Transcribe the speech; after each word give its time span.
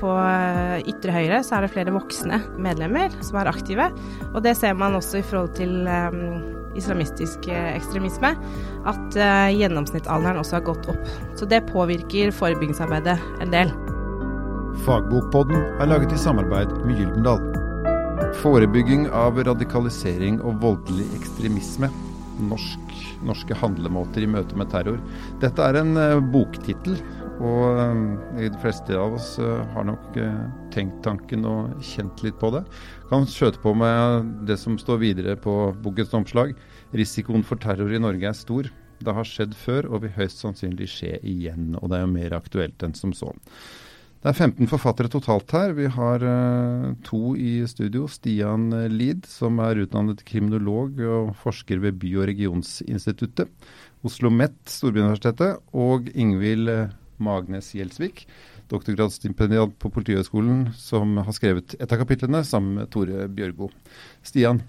på 0.00 0.12
eh, 0.12 0.78
ytre 0.90 1.14
høyre 1.14 1.42
så 1.46 1.58
er 1.58 1.66
det 1.66 1.72
flere 1.74 1.94
voksne 1.94 2.40
medlemmer 2.60 3.12
som 3.24 3.40
er 3.40 3.50
aktive. 3.50 3.90
Og 4.32 4.40
det 4.46 4.54
ser 4.58 4.78
man 4.78 4.96
også 4.98 5.20
i 5.20 5.26
forhold 5.26 5.54
til 5.58 5.84
um, 5.88 6.56
islamistisk 6.78 7.48
ekstremisme, 7.50 8.34
at 8.86 9.16
gjennomsnittsalderen 9.56 10.38
også 10.38 10.60
har 10.60 10.66
gått 10.68 10.86
opp. 10.92 11.14
Så 11.34 11.48
det 11.50 11.64
påvirker 11.72 12.30
forebyggingsarbeidet 12.36 13.18
en 13.42 13.54
del. 13.54 13.72
Fagbokpodden 14.86 15.64
er 15.82 15.90
laget 15.90 16.14
i 16.14 16.20
samarbeid 16.22 16.70
med 16.86 17.00
Gyldendal. 17.00 17.42
Forebygging 18.42 19.08
av 19.14 19.38
radikalisering 19.48 20.38
og 20.44 20.60
voldelig 20.62 21.06
ekstremisme. 21.16 21.90
Norsk, 22.46 22.92
norske 23.26 23.56
handlemåter 23.58 24.22
i 24.22 24.30
møte 24.30 24.58
med 24.58 24.70
terror. 24.70 25.00
Dette 25.42 25.64
er 25.64 25.80
en 25.80 25.98
boktittel 26.30 26.98
og 27.38 27.78
um, 27.78 28.04
de 28.34 28.48
fleste 28.58 28.96
av 28.98 29.14
oss 29.14 29.36
uh, 29.38 29.62
har 29.74 29.86
nok 29.86 30.16
uh, 30.18 30.48
tenkt 30.74 30.98
tanken 31.06 31.46
og 31.46 31.78
kjent 31.86 32.24
litt 32.24 32.38
på 32.40 32.50
det. 32.54 32.64
Kan 33.10 33.28
skjøte 33.30 33.62
på 33.62 33.74
med 33.78 34.32
det 34.48 34.58
som 34.58 34.78
står 34.80 35.02
videre 35.04 35.36
på 35.38 35.54
bokens 35.84 36.14
omslag. 36.18 36.56
Risikoen 36.98 37.46
for 37.46 37.60
terror 37.62 37.94
i 37.94 38.02
Norge 38.02 38.26
er 38.30 38.36
stor. 38.36 38.70
Det 38.98 39.14
har 39.14 39.28
skjedd 39.28 39.54
før 39.54 39.86
og 39.92 40.02
vil 40.02 40.16
høyst 40.16 40.42
sannsynlig 40.42 40.90
skje 40.90 41.14
igjen. 41.22 41.76
Og 41.78 41.92
det 41.92 42.00
er 42.00 42.06
jo 42.08 42.14
mer 42.16 42.34
aktuelt 42.40 42.82
enn 42.82 42.98
som 42.98 43.14
så. 43.14 43.30
Det 44.18 44.32
er 44.32 44.34
15 44.50 44.66
forfattere 44.66 45.10
totalt 45.12 45.52
her. 45.54 45.76
Vi 45.78 45.86
har 45.94 46.24
uh, 46.26 46.92
to 47.06 47.36
i 47.38 47.62
studio. 47.70 48.08
Stian 48.10 48.72
Lid, 48.90 49.30
som 49.30 49.62
er 49.62 49.84
utdannet 49.84 50.26
kriminolog 50.26 50.98
og 51.06 51.36
forsker 51.38 51.78
ved 51.86 52.02
By- 52.02 52.16
og 52.18 52.32
regionsinstituttet. 52.34 53.52
Oslo 54.02 54.34
Met, 54.34 54.58
Storbyuniversitetet. 54.66 55.62
Og 55.78 56.10
Ingvild 56.18 56.90
Magnes 57.22 57.70
Gjelsvik, 57.74 58.24
doktorgradsstipendiat 58.70 59.74
på 59.80 59.90
Politihøgskolen, 59.94 60.68
som 60.76 61.16
har 61.20 61.34
skrevet 61.36 61.76
et 61.78 61.88
av 61.88 62.00
kapitlene 62.02 62.44
sammen 62.46 62.80
med 62.80 62.92
Tore 62.94 63.26
Bjørgo. 63.32 63.70
Stian, 64.26 64.62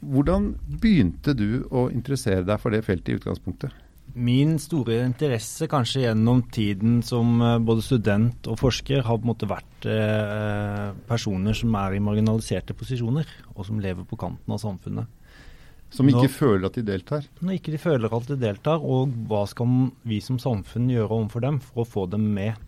hvordan 0.00 0.54
begynte 0.80 1.34
du 1.36 1.66
å 1.68 1.88
interessere 1.92 2.46
deg 2.48 2.60
for 2.62 2.72
det 2.72 2.84
feltet 2.86 3.12
i 3.12 3.20
utgangspunktet? 3.20 3.74
Min 4.10 4.56
store 4.58 5.04
interesse 5.04 5.68
kanskje 5.70 6.02
gjennom 6.02 6.40
tiden 6.50 6.98
som 7.06 7.36
eh, 7.44 7.60
både 7.62 7.84
student 7.84 8.48
og 8.50 8.58
forsker 8.58 9.04
har 9.06 9.20
på 9.20 9.22
en 9.22 9.30
måte 9.30 9.48
vært 9.50 9.86
eh, 9.86 10.88
personer 11.06 11.54
som 11.54 11.76
er 11.78 11.94
i 11.94 12.02
marginaliserte 12.02 12.74
posisjoner, 12.74 13.28
og 13.54 13.68
som 13.68 13.78
lever 13.82 14.08
på 14.08 14.18
kanten 14.18 14.56
av 14.56 14.58
samfunnet. 14.62 15.19
Som 15.90 16.10
ikke 16.10 16.28
når, 16.28 16.34
føler 16.36 16.66
at 16.68 16.76
de 16.78 16.86
deltar? 16.86 17.24
Når 17.42 17.56
ikke 17.58 17.74
de 17.74 17.80
føler 17.82 18.12
at 18.14 18.28
de 18.30 18.38
deltar, 18.38 18.82
og 18.82 19.14
hva 19.30 19.42
skal 19.50 19.90
vi 20.06 20.20
som 20.22 20.38
samfunn 20.38 20.90
gjøre 20.92 21.10
overfor 21.10 21.42
dem 21.42 21.58
for 21.64 21.82
å 21.82 21.88
få 21.88 22.04
dem 22.12 22.28
med. 22.36 22.58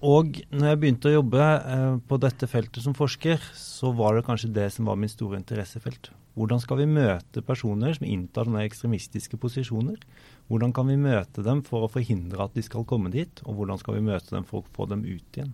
Og 0.00 0.38
når 0.48 0.70
jeg 0.70 0.80
begynte 0.80 1.10
å 1.10 1.18
jobbe 1.18 1.44
eh, 1.44 1.98
på 2.08 2.18
dette 2.22 2.48
feltet 2.48 2.80
som 2.80 2.96
forsker, 2.96 3.42
så 3.52 3.92
var 3.92 4.16
det 4.16 4.24
kanskje 4.24 4.54
det 4.56 4.70
som 4.72 4.88
var 4.88 4.96
min 4.96 5.12
store 5.12 5.36
interessefelt. 5.36 6.08
Hvordan 6.38 6.62
skal 6.62 6.80
vi 6.80 6.88
møte 6.88 7.42
personer 7.44 7.92
som 7.96 8.06
inntar 8.08 8.48
sånne 8.48 8.64
ekstremistiske 8.64 9.36
posisjoner? 9.42 10.00
Hvordan 10.48 10.72
kan 10.72 10.88
vi 10.88 10.96
møte 10.96 11.44
dem 11.44 11.60
for 11.66 11.84
å 11.84 11.92
forhindre 11.92 12.46
at 12.46 12.56
de 12.56 12.64
skal 12.64 12.86
komme 12.88 13.12
dit, 13.12 13.42
og 13.44 13.58
hvordan 13.58 13.80
skal 13.82 13.98
vi 13.98 14.06
møte 14.08 14.32
dem 14.32 14.46
for 14.48 14.62
å 14.62 14.72
få 14.76 14.88
dem 14.88 15.04
ut 15.04 15.36
igjen? 15.36 15.52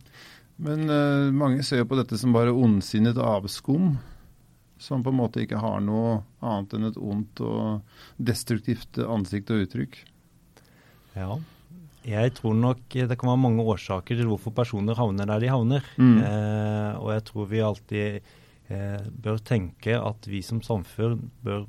Men 0.63 0.87
uh, 0.89 1.33
mange 1.35 1.65
ser 1.67 1.83
jo 1.83 1.89
på 1.91 1.99
dette 1.99 2.17
som 2.21 2.33
bare 2.33 2.55
ondsinnet 2.55 3.19
avskum 3.21 3.97
som 4.79 5.03
på 5.05 5.13
en 5.13 5.19
måte 5.19 5.43
ikke 5.45 5.61
har 5.63 5.81
noe 5.85 6.21
annet 6.45 6.77
enn 6.77 6.89
et 6.91 6.99
ondt 7.01 7.43
og 7.45 8.01
destruktivt 8.21 9.01
ansikt 9.01 9.53
og 9.55 9.65
uttrykk? 9.65 10.01
Ja, 11.17 11.39
jeg 12.07 12.35
tror 12.37 12.55
nok 12.55 12.93
det 12.95 13.17
kan 13.19 13.33
være 13.33 13.43
mange 13.43 13.65
årsaker 13.67 14.19
til 14.19 14.29
hvorfor 14.31 14.55
personer 14.55 14.99
havner 14.99 15.27
der 15.27 15.43
de 15.43 15.51
havner. 15.51 15.87
Mm. 15.97 16.19
Eh, 16.23 16.93
og 17.01 17.11
jeg 17.17 17.25
tror 17.31 17.49
vi 17.51 17.65
alltid 17.67 18.29
eh, 18.71 19.09
bør 19.11 19.41
tenke 19.43 19.97
at 19.99 20.29
vi 20.31 20.43
som 20.47 20.63
samfunn 20.63 21.31
bør 21.43 21.67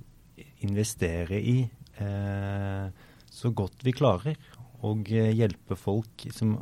investere 0.68 1.40
i 1.42 1.58
eh, 2.02 2.86
så 3.38 3.54
godt 3.54 3.86
vi 3.86 3.96
klarer, 3.98 4.38
og 4.86 5.10
eh, 5.10 5.34
hjelpe 5.34 5.78
folk 5.80 6.28
som 6.34 6.58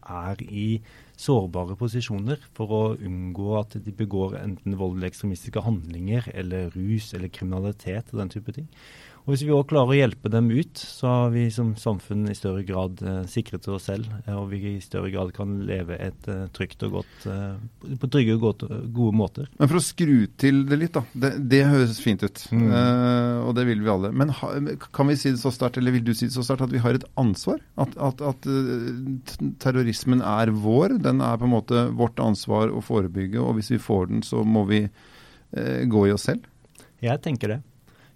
er 0.00 0.40
i 0.48 0.80
sårbare 1.20 1.76
posisjoner 1.78 2.40
for 2.56 2.72
å 2.72 2.80
unngå 2.96 3.52
at 3.60 3.76
de 3.84 3.92
begår 3.96 4.38
enten 4.40 4.78
voldelige 4.80 5.12
ekstremistiske 5.12 5.62
handlinger 5.66 6.30
eller 6.32 6.72
rus 6.76 7.12
eller 7.16 7.32
kriminalitet 7.32 8.12
og 8.14 8.22
den 8.22 8.32
type 8.32 8.54
ting. 8.56 8.68
Og 9.26 9.34
Hvis 9.34 9.42
vi 9.44 9.52
òg 9.52 9.66
klarer 9.68 9.92
å 9.92 9.98
hjelpe 9.98 10.30
dem 10.32 10.48
ut, 10.48 10.80
så 10.80 11.10
har 11.10 11.32
vi 11.34 11.44
som 11.52 11.74
samfunn 11.78 12.24
i 12.30 12.36
større 12.36 12.64
grad 12.66 13.02
eh, 13.04 13.20
sikret 13.28 13.68
oss 13.68 13.88
selv. 13.90 14.08
Eh, 14.24 14.34
og 14.34 14.48
vi 14.50 14.60
i 14.72 14.80
større 14.82 15.10
grad 15.12 15.34
kan 15.36 15.58
leve 15.68 15.98
et 16.00 16.28
eh, 16.30 16.46
trygt 16.56 16.82
og 16.88 16.96
godt 16.96 17.26
eh, 17.28 17.94
på 18.00 18.10
trygge 18.10 18.38
og 18.38 18.46
gode, 18.46 18.80
gode, 18.96 19.16
måter. 19.20 19.50
Men 19.60 19.70
for 19.70 19.80
å 19.80 19.84
skru 19.84 20.24
til 20.40 20.64
det 20.70 20.80
litt, 20.80 20.96
da. 20.96 21.04
Det, 21.12 21.34
det 21.52 21.62
høres 21.68 22.00
fint 22.02 22.24
ut. 22.24 22.42
Mm. 22.50 22.66
Eh, 22.80 23.36
og 23.44 23.54
det 23.60 23.66
vil 23.68 23.84
vi 23.84 23.92
alle. 23.92 24.12
Men 24.16 24.32
ha, 24.40 24.52
kan 24.96 25.12
vi 25.12 25.18
si 25.20 25.34
det 25.34 25.42
så 25.44 25.52
sterkt, 25.54 25.78
eller 25.82 25.98
vil 25.98 26.06
du 26.08 26.14
si 26.14 26.30
det 26.30 26.34
så 26.34 26.46
sterkt, 26.46 26.66
at 26.70 26.74
vi 26.74 26.82
har 26.82 26.96
et 26.96 27.08
ansvar? 27.20 27.60
At, 27.80 27.96
at, 28.00 28.24
at 28.24 28.50
uh, 28.50 29.48
terrorismen 29.62 30.24
er 30.24 30.54
vår? 30.64 30.96
Den 31.04 31.20
er 31.24 31.38
på 31.38 31.46
en 31.46 31.54
måte 31.58 31.86
vårt 31.96 32.18
ansvar 32.24 32.72
å 32.72 32.82
forebygge, 32.84 33.42
og 33.44 33.58
hvis 33.58 33.74
vi 33.76 33.82
får 33.84 34.10
den, 34.14 34.24
så 34.26 34.42
må 34.48 34.64
vi 34.70 34.86
uh, 34.88 35.82
gå 35.92 36.08
i 36.08 36.14
oss 36.16 36.30
selv? 36.32 36.48
Jeg 37.04 37.20
tenker 37.24 37.54
det. 37.54 37.64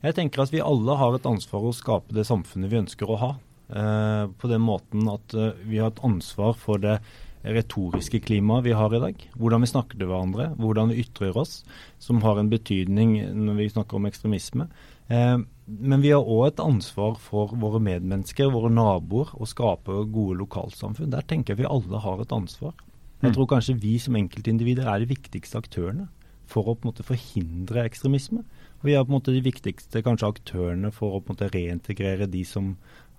Jeg 0.05 0.17
tenker 0.19 0.45
at 0.45 0.53
vi 0.53 0.61
alle 0.61 0.97
har 1.01 1.17
et 1.17 1.27
ansvar 1.29 1.65
å 1.65 1.73
skape 1.73 2.13
det 2.13 2.27
samfunnet 2.29 2.69
vi 2.73 2.83
ønsker 2.83 3.09
å 3.09 3.21
ha. 3.21 3.31
Eh, 3.73 4.25
på 4.37 4.51
den 4.51 4.61
måten 4.61 5.07
at 5.09 5.33
eh, 5.33 5.55
vi 5.65 5.79
har 5.81 5.89
et 5.89 6.03
ansvar 6.05 6.53
for 6.61 6.83
det 6.83 6.99
retoriske 7.45 8.21
klimaet 8.25 8.67
vi 8.67 8.75
har 8.77 8.93
i 8.93 9.01
dag. 9.01 9.23
Hvordan 9.41 9.65
vi 9.65 9.71
snakker 9.71 10.01
til 10.01 10.09
hverandre, 10.11 10.51
hvordan 10.61 10.93
vi 10.93 11.01
ytrer 11.05 11.37
oss, 11.41 11.63
som 12.01 12.21
har 12.25 12.41
en 12.41 12.51
betydning 12.53 13.17
når 13.47 13.61
vi 13.63 13.71
snakker 13.73 13.97
om 13.97 14.09
ekstremisme. 14.09 14.69
Eh, 15.09 15.39
men 15.65 16.05
vi 16.05 16.13
har 16.13 16.21
òg 16.25 16.51
et 16.51 16.61
ansvar 16.65 17.17
for 17.21 17.57
våre 17.61 17.81
medmennesker, 17.85 18.53
våre 18.53 18.73
naboer, 18.73 19.33
å 19.41 19.49
skape 19.49 20.05
gode 20.13 20.37
lokalsamfunn. 20.43 21.13
Der 21.17 21.25
tenker 21.25 21.55
jeg 21.55 21.65
vi 21.65 21.71
alle 21.71 22.05
har 22.05 22.21
et 22.21 22.37
ansvar. 22.37 22.77
Jeg 23.23 23.33
mm. 23.33 23.39
tror 23.39 23.49
kanskje 23.55 23.79
vi 23.81 23.97
som 24.03 24.21
enkeltindivider 24.21 24.89
er 24.91 25.01
de 25.01 25.09
viktigste 25.15 25.65
aktørene 25.65 26.11
for 26.51 26.69
å 26.69 26.77
på 26.77 26.85
en 26.85 26.93
måte 26.93 27.07
forhindre 27.09 27.87
ekstremisme. 27.89 28.45
Vi 28.84 28.93
er 28.93 29.05
på 29.05 29.12
en 29.12 29.17
måte 29.17 29.33
de 29.33 29.41
viktigste 29.45 30.03
kanskje 30.05 30.28
aktørene 30.34 30.91
for 30.93 31.17
å 31.17 31.22
på 31.22 31.33
en 31.33 31.39
måte 31.39 31.50
reintegrere 31.55 32.28
de 32.31 32.43
som 32.49 32.75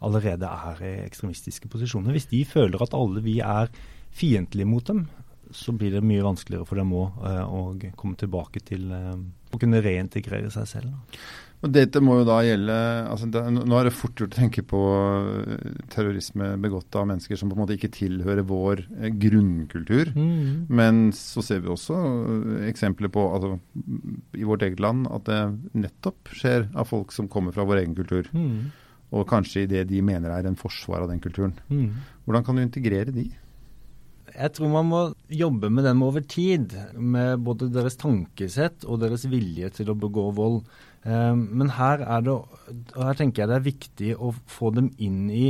allerede 0.06 0.46
er 0.46 0.82
i 0.86 0.96
ekstremistiske 1.06 1.70
posisjoner. 1.72 2.14
Hvis 2.14 2.30
de 2.30 2.44
føler 2.46 2.84
at 2.84 2.94
alle 2.98 3.24
vi 3.26 3.40
er 3.42 3.72
fiendtlige 4.16 4.70
mot 4.70 4.86
dem, 4.86 5.08
så 5.56 5.74
blir 5.78 5.94
det 5.94 6.04
mye 6.06 6.26
vanskeligere 6.26 6.68
for 6.68 6.80
dem 6.80 6.94
òg 6.96 7.18
uh, 7.22 7.44
å 7.46 7.94
komme 7.98 8.18
tilbake 8.20 8.62
til 8.66 8.88
uh, 8.94 9.18
å 9.54 9.60
kunne 9.62 9.82
reintegrere 9.86 10.52
seg 10.54 10.70
selv. 10.70 10.94
Og 11.64 11.72
Dette 11.74 12.02
må 12.04 12.20
jo 12.20 12.26
da 12.28 12.38
gjelde 12.46 12.76
altså 13.10 13.28
det, 13.32 13.42
Nå 13.56 13.78
er 13.80 13.88
det 13.88 13.96
fort 13.96 14.20
gjort 14.20 14.36
å 14.36 14.38
tenke 14.38 14.62
på 14.68 14.82
eh, 15.42 15.78
terrorisme 15.94 16.52
begått 16.62 16.96
av 17.00 17.08
mennesker 17.10 17.40
som 17.40 17.50
på 17.50 17.58
en 17.58 17.64
måte 17.64 17.78
ikke 17.78 17.94
tilhører 17.96 18.46
vår 18.46 18.84
eh, 19.00 19.12
grunnkultur. 19.24 20.12
Mm. 20.14 20.66
Men 20.70 21.06
så 21.18 21.44
ser 21.46 21.64
vi 21.64 21.72
også 21.74 21.98
eh, 21.98 22.66
eksempler 22.70 23.12
på 23.14 23.24
altså, 23.38 23.56
i 24.38 24.46
vårt 24.46 24.66
eget 24.68 24.84
land 24.84 25.10
at 25.10 25.26
det 25.30 25.42
nettopp 25.86 26.34
skjer 26.36 26.68
av 26.76 26.92
folk 26.92 27.16
som 27.16 27.32
kommer 27.32 27.56
fra 27.56 27.66
vår 27.68 27.86
egen 27.86 27.96
kultur. 27.98 28.30
Mm. 28.36 28.70
Og 29.16 29.26
kanskje 29.30 29.64
i 29.64 29.72
det 29.72 29.88
de 29.90 30.04
mener 30.06 30.34
er 30.34 30.50
en 30.50 30.60
forsvar 30.60 31.06
av 31.06 31.12
den 31.14 31.24
kulturen. 31.24 31.56
Mm. 31.70 32.04
Hvordan 32.26 32.46
kan 32.46 32.58
du 32.58 32.66
integrere 32.66 33.16
de? 33.16 33.30
Jeg 34.36 34.52
tror 34.56 34.72
man 34.74 34.90
må 34.90 35.02
jobbe 35.32 35.70
med 35.72 35.88
dem 35.88 36.04
over 36.06 36.24
tid. 36.28 36.76
Med 36.94 37.40
både 37.46 37.72
deres 37.74 37.98
tankesett 38.02 38.84
og 38.88 39.00
deres 39.04 39.28
vilje 39.32 39.72
til 39.80 39.92
å 39.92 39.98
begå 40.00 40.28
vold. 40.36 40.64
Ehm, 41.08 41.48
men 41.60 41.72
her, 41.78 42.04
det, 42.26 42.36
her 42.98 43.18
tenker 43.20 43.44
jeg 43.44 43.52
det 43.52 43.58
er 43.60 43.70
viktig 43.70 44.12
å 44.18 44.34
få 44.50 44.74
dem 44.76 44.92
inn 44.98 45.26
i, 45.32 45.48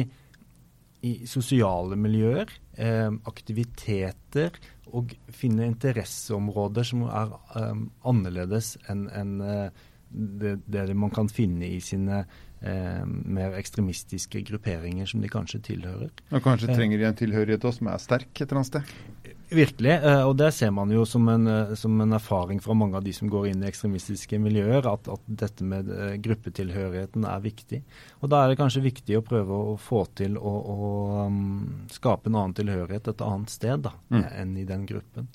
i 1.06 1.18
sosiale 1.30 1.98
miljøer, 2.00 2.52
ehm, 2.78 3.22
aktiviteter, 3.30 4.56
og 4.96 5.16
finne 5.34 5.68
interesseområder 5.68 6.86
som 6.88 7.02
er 7.10 7.34
um, 7.58 7.88
annerledes 8.08 8.76
enn 8.92 9.08
en, 9.12 9.34
uh, 9.42 9.88
det, 10.10 10.58
det, 10.66 10.88
man 10.94 11.14
kan 11.14 11.30
finne 11.32 11.68
i 11.68 11.80
sine 11.84 12.24
eh, 12.62 13.04
mer 13.06 13.58
ekstremistiske 13.60 14.42
grupperinger 14.48 15.10
som 15.10 15.24
de 15.24 15.32
kanskje 15.32 15.62
tilhører. 15.72 16.12
Og 16.32 16.44
kanskje 16.46 16.76
trenger 16.76 17.02
de 17.02 17.10
en 17.10 17.20
tilhørighet 17.24 17.66
også 17.66 17.84
som 17.84 17.92
er 17.94 18.04
sterk 18.04 18.32
et 18.34 18.48
eller 18.48 18.62
annet 18.62 18.74
sted? 18.74 19.36
Virkelig, 19.46 19.92
eh, 19.92 20.24
og 20.26 20.34
det 20.40 20.48
ser 20.58 20.72
man 20.74 20.90
jo 20.90 21.04
som 21.06 21.28
en, 21.30 21.46
eh, 21.48 21.74
som 21.78 22.00
en, 22.02 22.14
erfaring 22.18 22.60
fra 22.62 22.74
mange 22.74 22.98
av 22.98 23.04
de 23.06 23.14
som 23.14 23.30
går 23.30 23.52
inn 23.52 23.62
i 23.62 23.68
ekstremistiske 23.70 24.40
miljøer, 24.42 24.88
at, 24.90 25.08
at, 25.12 25.28
dette 25.28 25.64
med 25.64 25.92
eh, 25.94 26.16
gruppetilhørigheten 26.26 27.28
er 27.30 27.44
viktig. 27.44 27.84
Og 28.22 28.32
Da 28.32 28.42
er 28.42 28.52
det 28.52 28.58
kanskje 28.58 28.82
viktig 28.88 29.20
å 29.20 29.26
prøve 29.26 29.60
å 29.74 29.76
få 29.78 30.06
til 30.18 30.40
å, 30.40 30.56
å 30.74 30.90
um, 31.28 31.86
skape 31.94 32.32
en 32.32 32.40
annen 32.40 32.58
tilhørighet 32.58 33.12
et 33.12 33.22
annet 33.22 33.54
sted 33.54 33.86
da, 33.86 33.94
mm. 34.10 34.26
enn 34.34 34.58
i 34.58 34.66
den 34.66 34.88
gruppen. 34.90 35.30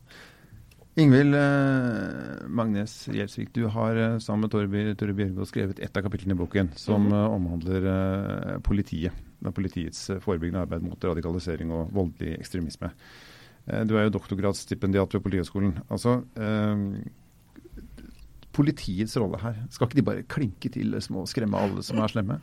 Ingvild 1.01 1.35
eh, 1.35 2.47
Magnes 2.53 2.93
Gjelsvik, 3.09 3.53
du 3.57 3.65
har 3.73 3.97
sammen 4.21 4.45
med 4.45 4.53
Tore, 4.53 4.95
Tore 4.99 5.15
Bjørgo 5.17 5.47
skrevet 5.49 5.81
ett 5.81 5.97
av 5.97 6.05
kapitlene 6.05 6.37
i 6.37 6.41
boken 6.41 6.71
som 6.77 7.09
mm. 7.09 7.17
omhandler 7.37 7.87
uh, 7.89 8.59
politiet. 8.67 9.17
Politiets 9.57 10.11
forebyggende 10.21 10.61
arbeid 10.67 10.85
mot 10.85 11.05
radikalisering 11.09 11.73
og 11.73 11.95
voldelig 11.97 12.37
ekstremisme. 12.37 12.93
Uh, 13.65 13.83
du 13.89 13.97
er 13.97 14.09
jo 14.09 14.15
doktorgradsstipendiat 14.19 15.17
ved 15.17 15.25
Politihøgskolen. 15.25 15.79
Altså, 15.89 16.19
eh, 16.37 16.85
politiets 18.53 19.17
rolle 19.21 19.41
her, 19.41 19.61
skal 19.71 19.89
ikke 19.89 20.01
de 20.01 20.09
bare 20.11 20.27
klinke 20.29 20.73
til 20.75 20.93
liksom, 20.95 21.23
og 21.23 21.31
skremme 21.31 21.61
alle 21.61 21.85
som 21.87 22.03
er 22.03 22.13
slemme? 22.13 22.41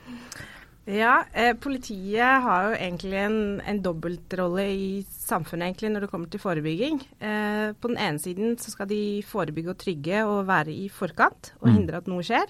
Ja, 0.88 1.26
eh, 1.36 1.52
politiet 1.60 2.44
har 2.46 2.70
jo 2.70 2.76
egentlig 2.78 3.18
en, 3.20 3.40
en 3.60 3.80
dobbeltrolle 3.84 4.64
i 4.72 4.92
samfunnet 5.12 5.68
egentlig 5.68 5.90
når 5.92 6.06
det 6.06 6.10
kommer 6.14 6.32
til 6.32 6.40
forebygging. 6.40 7.02
Eh, 7.20 7.74
på 7.76 7.92
den 7.92 8.00
ene 8.00 8.24
siden 8.24 8.56
så 8.56 8.72
skal 8.72 8.88
de 8.88 9.20
forebygge 9.28 9.74
og 9.74 9.82
trygge 9.82 10.22
og 10.24 10.46
være 10.48 10.72
i 10.72 10.88
forkant 10.88 11.52
og 11.60 11.68
mm. 11.68 11.74
hindre 11.76 12.00
at 12.00 12.08
noe 12.08 12.24
skjer. 12.24 12.48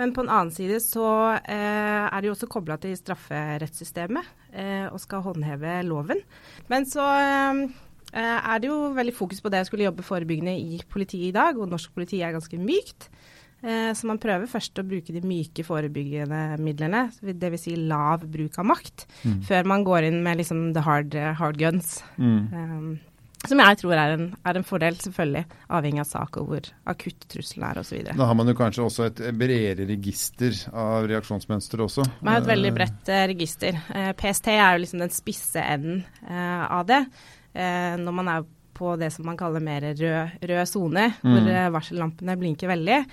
Men 0.00 0.14
på 0.16 0.24
den 0.24 0.32
annen 0.32 0.54
side 0.56 0.78
så 0.80 1.04
eh, 1.36 2.06
er 2.08 2.24
de 2.24 2.30
også 2.32 2.48
kobla 2.48 2.78
til 2.80 2.96
strafferettssystemet 2.96 4.30
eh, 4.56 4.86
og 4.88 4.96
skal 5.02 5.20
håndheve 5.26 5.82
loven. 5.84 6.22
Men 6.72 6.88
så 6.88 7.04
eh, 7.20 7.60
er 8.16 8.62
det 8.62 8.70
jo 8.70 8.94
veldig 8.96 9.16
fokus 9.18 9.44
på 9.44 9.52
det 9.52 9.60
å 9.60 9.68
skulle 9.68 9.84
jobbe 9.84 10.06
forebyggende 10.06 10.56
i 10.56 10.80
politiet 10.88 11.28
i 11.28 11.36
dag, 11.36 11.60
og 11.60 11.68
norsk 11.68 11.92
politi 11.92 12.22
er 12.24 12.32
ganske 12.32 12.56
mykt. 12.56 13.10
Eh, 13.60 13.90
så 13.96 14.08
man 14.08 14.20
prøver 14.20 14.48
først 14.48 14.80
å 14.80 14.86
bruke 14.86 15.12
de 15.12 15.20
myke 15.26 15.64
forebyggende 15.66 16.56
midlene, 16.62 17.06
dvs. 17.20 17.60
Si 17.66 17.76
lav 17.76 18.24
bruk 18.30 18.56
av 18.60 18.70
makt, 18.70 19.06
mm. 19.26 19.38
før 19.48 19.68
man 19.68 19.84
går 19.84 20.08
inn 20.08 20.20
med 20.24 20.40
liksom 20.40 20.70
the 20.76 20.84
hard, 20.84 21.16
hard 21.36 21.60
guns. 21.60 21.98
Mm. 22.16 22.42
Um, 22.54 22.90
som 23.48 23.60
jeg 23.62 23.78
tror 23.80 23.96
er 23.96 24.14
en, 24.18 24.24
er 24.44 24.58
en, 24.58 24.64
fordel, 24.68 24.96
selvfølgelig 25.00 25.44
avhengig 25.72 26.02
av 26.02 26.08
sak 26.10 26.36
og 26.42 26.48
hvor 26.50 26.66
akutt 26.92 27.24
trusselen 27.32 27.64
er 27.70 27.80
osv. 27.80 28.02
Da 28.12 28.28
har 28.28 28.36
man 28.36 28.52
jo 28.52 28.56
kanskje 28.58 28.84
også 28.84 29.06
et 29.08 29.22
bredere 29.40 29.86
register 29.88 30.56
av 30.68 31.08
reaksjonsmønstre 31.08 31.86
også? 31.86 32.04
Man 32.20 32.34
har 32.34 32.42
et 32.42 32.50
veldig 32.50 32.72
bredt 32.76 33.12
register. 33.32 33.80
PST 34.20 34.52
er 34.52 34.74
jo 34.74 34.82
liksom 34.84 35.00
den 35.06 35.14
spisse 35.16 35.64
enden 35.64 36.02
av 36.28 36.84
det. 36.92 37.00
når 38.04 38.18
man 38.20 38.28
er 38.28 38.44
på 38.80 38.96
det 39.00 39.12
som 39.14 39.28
man 39.28 39.38
kaller 39.38 39.62
mer 39.62 39.84
rød 39.92 40.64
sone, 40.68 41.10
mm. 41.20 41.30
hvor 41.30 41.52
varsellampene 41.76 42.40
blinker 42.40 42.72
veldig. 42.72 43.04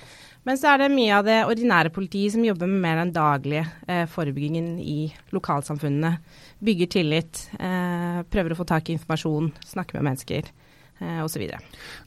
Men 0.48 0.56
så 0.56 0.72
er 0.72 0.86
det 0.86 0.94
mye 0.94 1.16
av 1.18 1.26
det 1.28 1.42
ordinære 1.44 1.92
politiet 1.92 2.32
som 2.38 2.46
jobber 2.46 2.70
med 2.72 2.80
mer 2.86 3.02
den 3.02 3.12
daglige 3.16 3.66
eh, 3.92 4.06
forebyggingen 4.08 4.78
i 4.80 5.10
lokalsamfunnene. 5.36 6.14
Bygger 6.64 6.92
tillit, 6.94 7.42
eh, 7.60 8.22
prøver 8.32 8.56
å 8.56 8.60
få 8.62 8.68
tak 8.70 8.88
i 8.88 8.96
informasjon, 8.96 9.52
snakker 9.68 10.00
med 10.00 10.08
mennesker. 10.08 10.48
Eh, 10.98 11.20
og 11.22 11.30
så 11.30 11.42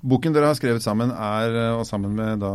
Boken 0.03 0.35
dere 0.35 0.49
har 0.51 0.57
skrevet 0.59 0.83
sammen, 0.83 1.13
er, 1.15 1.55
eh, 1.55 1.77
og 1.79 1.85
sammen 1.87 2.17
med 2.19 2.41
da 2.43 2.51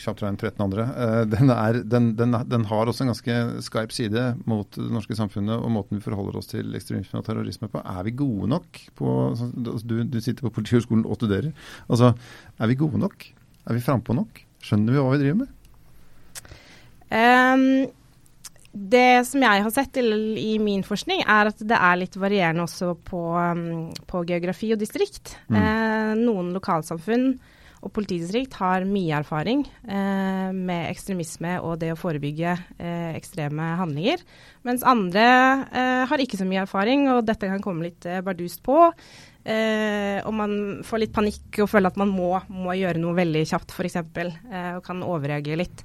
Chaptrain 0.00 0.38
13 0.38 0.62
andre, 0.64 0.86
eh, 0.96 1.24
den, 1.28 1.50
er, 1.52 1.80
den, 1.84 2.14
den, 2.16 2.36
den, 2.48 2.64
har 2.70 2.88
også 2.88 3.04
en 3.04 3.12
ganske 3.12 3.64
skarp 3.66 3.92
side 3.92 4.22
mot 4.48 4.68
det 4.78 4.88
norske 4.94 5.16
samfunnet 5.18 5.58
og 5.58 5.72
måten 5.74 6.00
vi 6.00 6.04
forholder 6.06 6.38
oss 6.40 6.48
til 6.48 6.72
ekstremisme 6.76 7.20
og 7.20 7.26
terrorisme 7.26 7.68
på. 7.68 7.82
Er 7.84 8.06
vi 8.06 8.16
gode 8.16 8.48
nok 8.54 8.80
på 8.96 9.10
Du, 9.54 9.96
du 10.08 10.20
sitter 10.20 10.46
på 10.46 10.54
Politihøgskolen 10.54 11.04
og 11.04 11.18
studerer. 11.18 11.52
Altså, 11.88 12.14
er 12.58 12.70
vi 12.70 12.78
gode 12.80 13.00
nok? 13.02 13.28
Er 13.68 13.76
vi 13.76 13.84
frampå 13.84 14.16
nok? 14.16 14.40
Skjønner 14.64 14.94
vi 14.94 15.02
hva 15.02 15.12
vi 15.12 15.20
driver 15.20 15.42
med? 15.42 15.52
Um, 17.14 17.92
det 18.74 19.24
som 19.28 19.42
jeg 19.44 19.64
har 19.64 19.72
sett 19.74 19.98
i, 20.02 20.54
min 20.58 20.82
forskning, 20.86 21.22
er 21.22 21.50
at 21.52 21.60
det 21.62 21.78
er 21.78 21.98
litt 22.00 22.16
varierende 22.18 22.64
også 22.66 22.94
på, 23.06 23.20
um, 23.38 23.90
på 24.10 24.24
geografi 24.26 24.72
og 24.74 24.80
distrikt. 24.80 25.36
Mm. 25.46 25.58
Eh, 25.60 26.14
noen 26.18 26.50
lokalsamfunn 26.56 27.28
og 27.84 27.92
politidistrikt 27.92 28.56
har 28.58 28.86
mye 28.88 29.18
erfaring 29.18 29.62
eh, 29.84 30.48
med 30.56 30.88
ekstremisme 30.88 31.58
og 31.60 31.76
det 31.82 31.92
å 31.92 31.98
forebygge 32.00 32.54
eh, 32.78 33.10
ekstreme 33.12 33.74
handlinger, 33.76 34.24
mens 34.64 34.86
andre 34.88 35.26
har 36.08 36.22
ikke 36.24 36.40
så 36.40 36.48
mye 36.48 36.64
erfaring, 36.64 37.06
og 37.12 37.26
dette 37.28 37.50
kan 37.50 37.62
komme 37.62 37.90
litt 37.90 38.08
bardust 38.24 38.64
på. 38.64 38.78
Eh, 39.44 40.24
og 40.24 40.32
man 40.32 40.52
får 40.88 41.02
litt 41.02 41.12
panikk 41.12 41.58
og 41.60 41.68
føler 41.68 41.92
at 41.92 41.98
man 42.00 42.08
må, 42.08 42.30
må 42.48 42.72
gjøre 42.78 43.00
noe 43.00 43.12
veldig 43.18 43.42
kjapt, 43.50 43.74
f.eks. 43.76 43.98
Eh, 44.00 44.70
og 44.78 44.84
kan 44.86 45.04
overreagere 45.04 45.60
litt. 45.60 45.84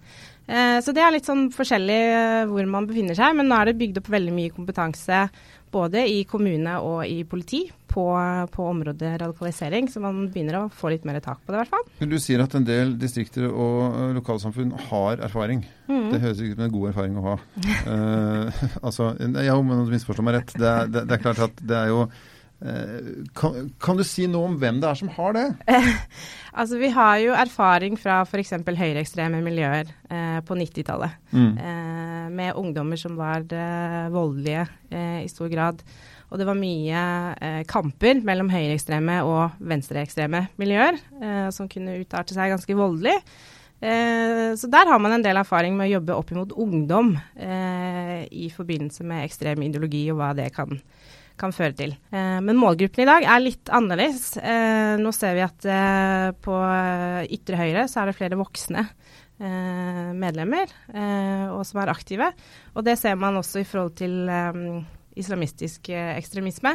Eh, 0.50 0.80
så 0.82 0.94
det 0.96 1.04
er 1.06 1.14
litt 1.14 1.30
sånn 1.30 1.50
forskjellig 1.54 2.02
eh, 2.10 2.44
hvor 2.50 2.66
man 2.70 2.88
befinner 2.90 3.18
seg, 3.18 3.36
men 3.38 3.50
nå 3.50 3.58
er 3.60 3.70
det 3.70 3.80
bygd 3.80 4.02
opp 4.02 4.10
veldig 4.10 4.34
mye 4.34 4.54
kompetanse 4.56 5.28
både 5.70 6.02
i 6.10 6.24
kommune 6.26 6.80
og 6.82 7.04
i 7.06 7.20
politi 7.30 7.68
på, 7.90 8.06
på, 8.54 8.64
området 8.70 9.12
radikalisering, 9.22 9.90
så 9.90 10.02
man 10.02 10.24
begynner 10.30 10.58
å 10.60 10.64
få 10.74 10.90
litt 10.94 11.06
mer 11.06 11.20
tak 11.22 11.44
på 11.44 11.54
det, 11.54 11.58
i 11.58 11.62
hvert 11.62 11.76
fall. 11.76 12.10
Du 12.10 12.18
sier 12.22 12.42
at 12.42 12.56
en 12.58 12.66
del 12.66 12.96
distrikter 13.02 13.46
og 13.50 13.84
eh, 13.92 14.16
lokalsamfunn 14.18 14.74
har 14.90 15.22
erfaring. 15.26 15.64
Mm. 15.90 16.10
Det 16.14 16.24
høres 16.26 16.42
ut 16.42 16.56
som 16.56 16.66
en 16.66 16.74
god 16.74 16.90
erfaring 16.92 17.22
å 17.22 17.28
ha. 17.28 17.38
uh, 17.86 18.66
altså, 18.88 19.14
ja, 19.46 19.56
men 19.62 19.86
misforstår 19.90 20.26
meg 20.26 20.40
rett. 20.40 20.58
Det 20.58 20.74
er, 20.74 20.92
det, 20.94 21.06
det 21.10 21.18
er 21.18 21.26
klart 21.28 21.46
at 21.50 21.66
det 21.66 21.78
er 21.78 21.94
jo 21.94 22.04
kan, 22.60 23.70
kan, 23.80 23.96
du 23.96 24.04
si 24.04 24.26
noe 24.28 24.50
om 24.50 24.56
hvem 24.60 24.82
det 24.84 24.90
er 24.90 24.98
som 25.00 25.12
har 25.16 25.36
det? 25.38 25.46
altså 26.60 26.80
Vi 26.82 26.90
har 26.92 27.18
jo 27.24 27.36
erfaring 27.38 27.96
fra 28.00 28.20
f.eks. 28.26 28.52
høyreekstreme 28.68 29.40
miljøer 29.46 29.88
eh, 29.88 30.40
på 30.44 30.58
90-tallet. 30.60 31.16
Mm. 31.32 31.54
Eh, 31.56 32.26
med 32.36 32.58
ungdommer 32.60 33.00
som 33.00 33.16
var 33.20 33.46
eh, 33.56 34.10
voldelige 34.12 34.66
eh, 34.92 35.22
i 35.24 35.30
stor 35.32 35.48
grad. 35.52 35.80
Og 36.30 36.38
det 36.38 36.48
var 36.50 36.60
mye 36.60 37.04
eh, 37.40 37.62
kamper 37.70 38.20
mellom 38.28 38.52
høyreekstreme 38.52 39.22
og 39.26 39.56
venstreekstreme 39.64 40.50
miljøer 40.62 41.00
som 41.56 41.72
kunne 41.72 41.98
utarte 42.04 42.36
seg 42.36 42.52
ganske 42.54 42.76
voldelig. 42.78 43.16
så 43.80 44.68
der 44.68 44.90
har 44.92 45.00
man 45.00 45.14
en 45.16 45.24
del 45.24 45.40
erfaring 45.40 45.78
med 45.78 45.88
å 45.88 45.94
jobbe 45.94 46.16
opp 46.20 46.32
imot 46.34 46.52
ungdom 46.52 47.14
i 47.40 48.50
forbindelse 48.52 49.06
med 49.08 49.24
ekstrem 49.24 49.64
ideologi 49.64 50.02
og 50.12 50.20
hva 50.20 50.34
det 50.36 50.50
kan 50.52 50.76
gjøre 50.76 51.19
kan 51.40 51.56
føre 51.56 51.76
til. 51.78 51.96
Eh, 52.12 52.38
men 52.44 52.60
målgruppen 52.60 53.06
i 53.06 53.10
dag 53.10 53.26
er 53.26 53.44
litt 53.44 53.72
annerledes. 53.74 54.34
Eh, 54.38 54.96
nå 55.02 55.14
ser 55.16 55.38
vi 55.38 55.46
at 55.46 55.68
eh, 55.70 56.28
på 56.44 56.60
ytre 57.40 57.60
høyre 57.60 57.88
så 57.90 58.04
er 58.04 58.12
det 58.12 58.20
flere 58.20 58.40
voksne 58.40 58.90
medlemmer 59.40 60.68
og 61.56 61.62
som 61.64 61.78
er 61.80 61.88
aktive. 61.94 62.26
Og 62.76 62.84
det 62.84 62.98
ser 63.00 63.14
man 63.16 63.38
også 63.40 63.62
i 63.62 63.68
forhold 63.70 63.94
til 63.96 64.28
islamistisk 65.16 65.88
ekstremisme, 65.96 66.74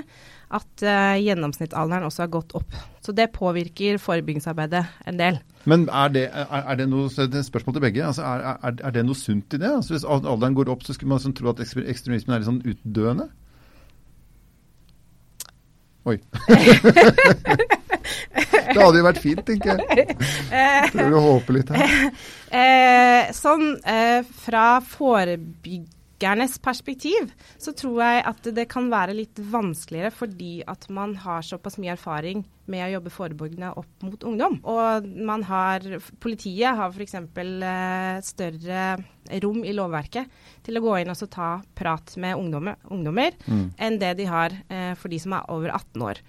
at 0.48 0.84
gjennomsnittsalderen 1.20 2.08
også 2.08 2.24
har 2.24 2.30
gått 2.32 2.54
opp. 2.56 2.78
Så 3.04 3.12
det 3.12 3.34
påvirker 3.36 4.00
forebyggingsarbeidet 4.00 4.80
en 5.04 5.20
del. 5.20 5.42
Men 5.68 5.84
er 5.92 6.16
det, 6.16 6.24
er, 6.32 6.64
er 6.64 6.80
det 6.80 6.88
noe 6.88 7.12
det 7.12 7.42
er 7.42 7.44
spørsmål 7.44 7.76
til 7.76 7.84
begge, 7.84 8.08
altså 8.08 8.24
er, 8.32 8.56
er, 8.72 8.96
det 8.96 9.04
noe 9.10 9.20
sunt 9.20 9.58
i 9.58 9.60
det? 9.60 9.68
Altså 9.68 9.98
hvis 9.98 10.08
alderen 10.08 10.56
går 10.56 10.72
opp, 10.72 10.88
så 10.88 10.96
skulle 10.96 11.12
man 11.12 11.20
sånn 11.20 11.36
tro 11.36 11.52
at 11.52 11.60
ekstremismen 11.60 12.32
er 12.32 12.40
litt 12.40 12.48
sånn 12.48 12.64
utdøende? 12.64 13.28
Oi. 16.04 16.18
det 18.74 18.76
hadde 18.76 18.98
jo 18.98 19.04
vært 19.06 19.20
fint, 19.22 19.40
tenker 19.46 19.80
jeg. 19.80 20.16
Prøver 20.92 21.16
å 21.16 21.22
håpe 21.30 21.56
litt 21.56 21.72
her. 21.72 22.10
Eh, 22.54 23.32
sånn 23.34 23.70
eh, 23.88 24.20
fra 24.44 24.66
forebyggernes 26.24 26.58
perspektiv 26.58 27.32
så 27.58 27.72
tror 27.76 28.02
jeg 28.02 28.24
at 28.24 28.48
det 28.56 28.68
kan 28.70 28.88
være 28.90 29.14
litt 29.14 29.38
vanskeligere 29.38 30.10
fordi 30.14 30.64
at 30.66 30.88
man 30.88 31.16
har 31.16 31.42
såpass 31.42 31.78
mye 31.78 31.92
erfaring 31.94 32.44
med 32.66 32.86
å 32.86 32.92
jobbe 32.94 33.12
forebyggende 33.12 33.74
opp 33.76 34.02
mot 34.02 34.24
ungdom. 34.24 34.58
Og 34.64 35.04
man 35.04 35.42
har 35.44 35.84
Politiet 36.20 36.76
har 36.76 36.90
f.eks. 36.94 37.14
Eh, 37.14 38.20
større 38.24 38.96
rom 39.42 39.64
i 39.64 39.74
lovverket 39.74 40.30
til 40.64 40.78
å 40.78 40.84
gå 40.84 40.96
inn 41.00 41.12
og 41.12 41.28
ta 41.28 41.60
prat 41.76 42.16
med 42.16 42.38
ungdommer, 42.38 42.76
ungdommer 42.88 43.36
mm. 43.44 43.74
enn 43.76 44.00
det 44.00 44.14
de 44.16 44.28
har 44.28 44.56
eh, 44.68 44.94
for 44.96 45.12
de 45.12 45.20
som 45.20 45.36
er 45.36 45.50
over 45.52 45.74
18 45.74 46.08
år. 46.08 46.24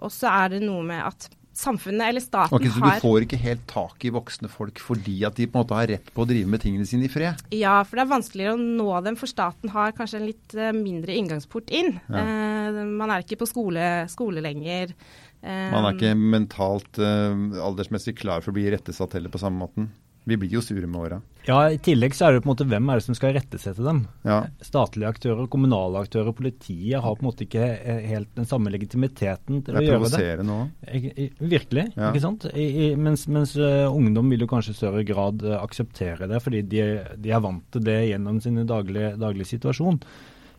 Og 0.00 0.14
så 0.14 0.30
er 0.30 0.54
det 0.54 0.62
noe 0.62 0.84
med 0.86 1.02
at 1.02 1.28
samfunnet 1.56 2.08
eller 2.08 2.22
staten 2.22 2.56
okay, 2.56 2.70
så 2.70 2.80
har 2.80 2.98
Så 2.98 3.00
du 3.00 3.06
får 3.06 3.26
ikke 3.26 3.40
helt 3.42 3.64
tak 3.70 4.04
i 4.06 4.12
voksne 4.14 4.50
folk 4.50 4.80
fordi 4.82 5.16
at 5.26 5.38
de 5.38 5.48
på 5.50 5.58
en 5.58 5.64
måte 5.64 5.78
har 5.78 5.90
rett 5.90 6.12
på 6.14 6.24
å 6.24 6.28
drive 6.28 6.50
med 6.50 6.62
tingene 6.62 6.86
sine 6.88 7.08
i 7.08 7.12
fred? 7.12 7.42
Ja, 7.54 7.80
for 7.84 7.98
det 7.98 8.04
er 8.04 8.12
vanskeligere 8.12 8.56
å 8.56 8.60
nå 8.60 8.90
dem, 9.06 9.18
for 9.20 9.30
staten 9.30 9.72
har 9.74 9.96
kanskje 9.96 10.20
en 10.20 10.28
litt 10.28 10.56
uh, 10.58 10.70
mindre 10.76 11.16
inngangsport 11.16 11.72
inn. 11.74 11.96
Ja. 12.08 12.22
Uh, 12.22 12.84
man 12.86 13.12
er 13.12 13.24
ikke 13.24 13.40
på 13.42 13.50
skole, 13.50 13.88
skole 14.12 14.44
lenger. 14.44 14.94
Uh, 15.42 15.70
man 15.72 15.88
er 15.88 15.96
ikke 15.96 16.14
mentalt 16.18 17.00
aldersmessig 17.00 18.16
klar 18.20 18.44
for 18.44 18.52
å 18.52 18.58
bli 18.58 18.68
rettesatt 18.72 19.18
heller 19.18 19.32
på 19.32 19.42
samme 19.42 19.64
måten? 19.64 19.90
Vi 20.24 20.36
blir 20.36 20.52
jo 20.52 20.60
sure 20.62 20.86
med 20.86 21.00
åra. 21.00 21.18
Ja, 21.46 21.70
I 21.72 21.78
tillegg 21.80 22.12
så 22.14 22.26
er 22.26 22.36
det 22.36 22.42
på 22.44 22.50
en 22.50 22.52
måte 22.52 22.66
hvem 22.68 22.90
er 22.92 23.00
det 23.00 23.04
som 23.06 23.16
skal 23.16 23.32
rettesette 23.34 23.82
dem. 23.82 24.02
Ja. 24.28 24.42
Statlige 24.62 25.08
aktører, 25.08 25.48
kommunale 25.50 26.02
aktører, 26.04 26.34
politiet 26.36 27.00
har 27.00 27.16
på 27.16 27.24
en 27.24 27.28
måte 27.30 27.46
ikke 27.46 27.64
helt 28.10 28.28
den 28.36 28.48
samme 28.48 28.72
legitimiteten 28.74 29.62
til 29.64 29.78
å 29.78 29.82
gjøre 29.82 30.02
det. 30.04 30.12
Det 30.12 30.20
er 30.20 30.42
provoserende 30.44 30.58
òg. 30.58 31.40
Virkelig. 31.54 31.86
Ja. 31.96 32.10
ikke 32.10 32.24
sant? 32.26 32.46
I, 32.52 32.66
i, 32.68 32.88
mens, 33.00 33.24
mens 33.32 33.56
uh, 33.56 33.88
ungdom 33.88 34.28
vil 34.32 34.44
jo 34.44 34.50
kanskje 34.50 34.76
i 34.76 34.80
større 34.82 35.04
grad 35.08 35.44
uh, 35.46 35.56
akseptere 35.62 36.28
det, 36.30 36.42
fordi 36.44 36.62
de, 36.68 36.86
de, 37.16 37.32
er 37.32 37.44
vant 37.44 37.64
til 37.72 37.86
det 37.88 38.00
gjennom 38.10 38.42
sin 38.44 38.60
daglige, 38.68 39.14
daglige 39.20 39.54
situasjon. 39.54 40.02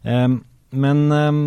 Um, 0.02 0.42
men 0.74 1.06
um, 1.12 1.44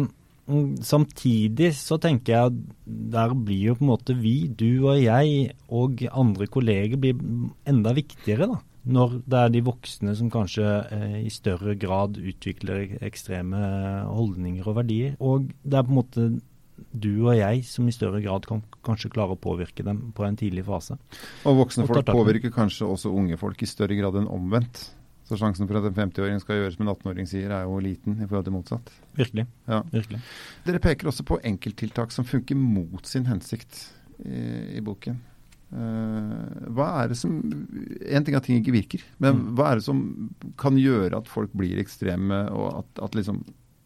samtidig 0.84 1.70
så 1.78 1.96
tenker 2.00 2.34
jeg 2.34 2.52
at 2.52 2.86
der 3.14 3.34
blir 3.34 3.70
jo 3.70 3.76
på 3.78 3.86
en 3.86 3.92
måte 3.94 4.16
vi, 4.18 4.36
du 4.48 4.84
og 4.84 5.00
jeg 5.00 5.54
og 5.72 6.04
andre 6.12 6.48
kolleger 6.52 7.00
blir 7.00 7.20
enda 7.68 7.94
viktigere. 7.96 8.50
da. 8.52 8.60
Når 8.84 9.20
det 9.24 9.38
er 9.40 9.52
de 9.54 9.62
voksne 9.64 10.12
som 10.16 10.28
kanskje 10.30 10.64
eh, 10.92 11.20
i 11.24 11.30
større 11.32 11.72
grad 11.80 12.18
utvikler 12.20 12.98
ekstreme 13.00 13.60
holdninger 14.10 14.66
og 14.68 14.76
verdier. 14.82 15.14
Og 15.24 15.48
det 15.64 15.78
er 15.78 15.86
på 15.86 15.94
en 15.94 16.00
måte 16.02 16.26
du 16.92 17.24
og 17.24 17.36
jeg 17.38 17.62
som 17.64 17.88
i 17.88 17.94
større 17.94 18.20
grad 18.20 18.44
kan 18.48 18.60
kanskje 18.84 19.12
klare 19.14 19.36
å 19.36 19.40
påvirke 19.40 19.86
dem 19.86 20.10
på 20.14 20.26
en 20.26 20.36
tidlig 20.36 20.66
fase. 20.66 20.98
Og 21.46 21.62
voksne 21.62 21.86
folk 21.88 22.10
påvirker 22.10 22.52
kanskje 22.52 22.90
også 22.90 23.14
unge 23.14 23.38
folk 23.40 23.62
i 23.62 23.70
større 23.70 23.96
grad 23.96 24.20
enn 24.20 24.28
omvendt. 24.28 24.88
Så 25.24 25.38
sjansen 25.40 25.68
for 25.68 25.80
at 25.80 25.86
en 25.88 25.96
50-åring 25.96 26.40
skal 26.42 26.58
gjøre 26.60 26.72
som 26.74 26.84
en 26.84 26.92
18-åring 26.92 27.28
sier, 27.28 27.52
er 27.54 27.64
jo 27.64 27.78
liten 27.80 28.18
i 28.18 28.26
forhold 28.26 28.44
til 28.44 28.56
motsatt. 28.58 28.90
Virkelig. 29.16 29.46
Ja. 29.70 29.80
Virkelig. 29.92 30.20
Dere 30.66 30.80
peker 30.84 31.08
også 31.08 31.24
på 31.28 31.38
enkelttiltak 31.48 32.12
som 32.12 32.28
funker 32.28 32.58
mot 32.60 33.08
sin 33.08 33.24
hensikt 33.30 33.78
i, 34.20 34.76
i 34.76 34.82
boken. 34.84 35.16
Uh, 35.74 36.68
hva 36.76 36.90
er 37.00 37.08
det 37.10 37.16
som 37.18 37.32
En 37.42 38.22
ting 38.22 38.34
er 38.36 38.38
at 38.38 38.44
ting 38.46 38.60
ikke 38.60 38.74
virker, 38.76 39.02
men 39.18 39.40
mm. 39.40 39.46
hva 39.58 39.72
er 39.72 39.80
det 39.80 39.86
som 39.88 40.02
kan 40.60 40.76
gjøre 40.78 41.18
at 41.18 41.30
folk 41.30 41.50
blir 41.56 41.80
ekstreme, 41.82 42.44
og 42.52 42.84
at, 42.84 43.00
at, 43.08 43.16
liksom, 43.18 43.40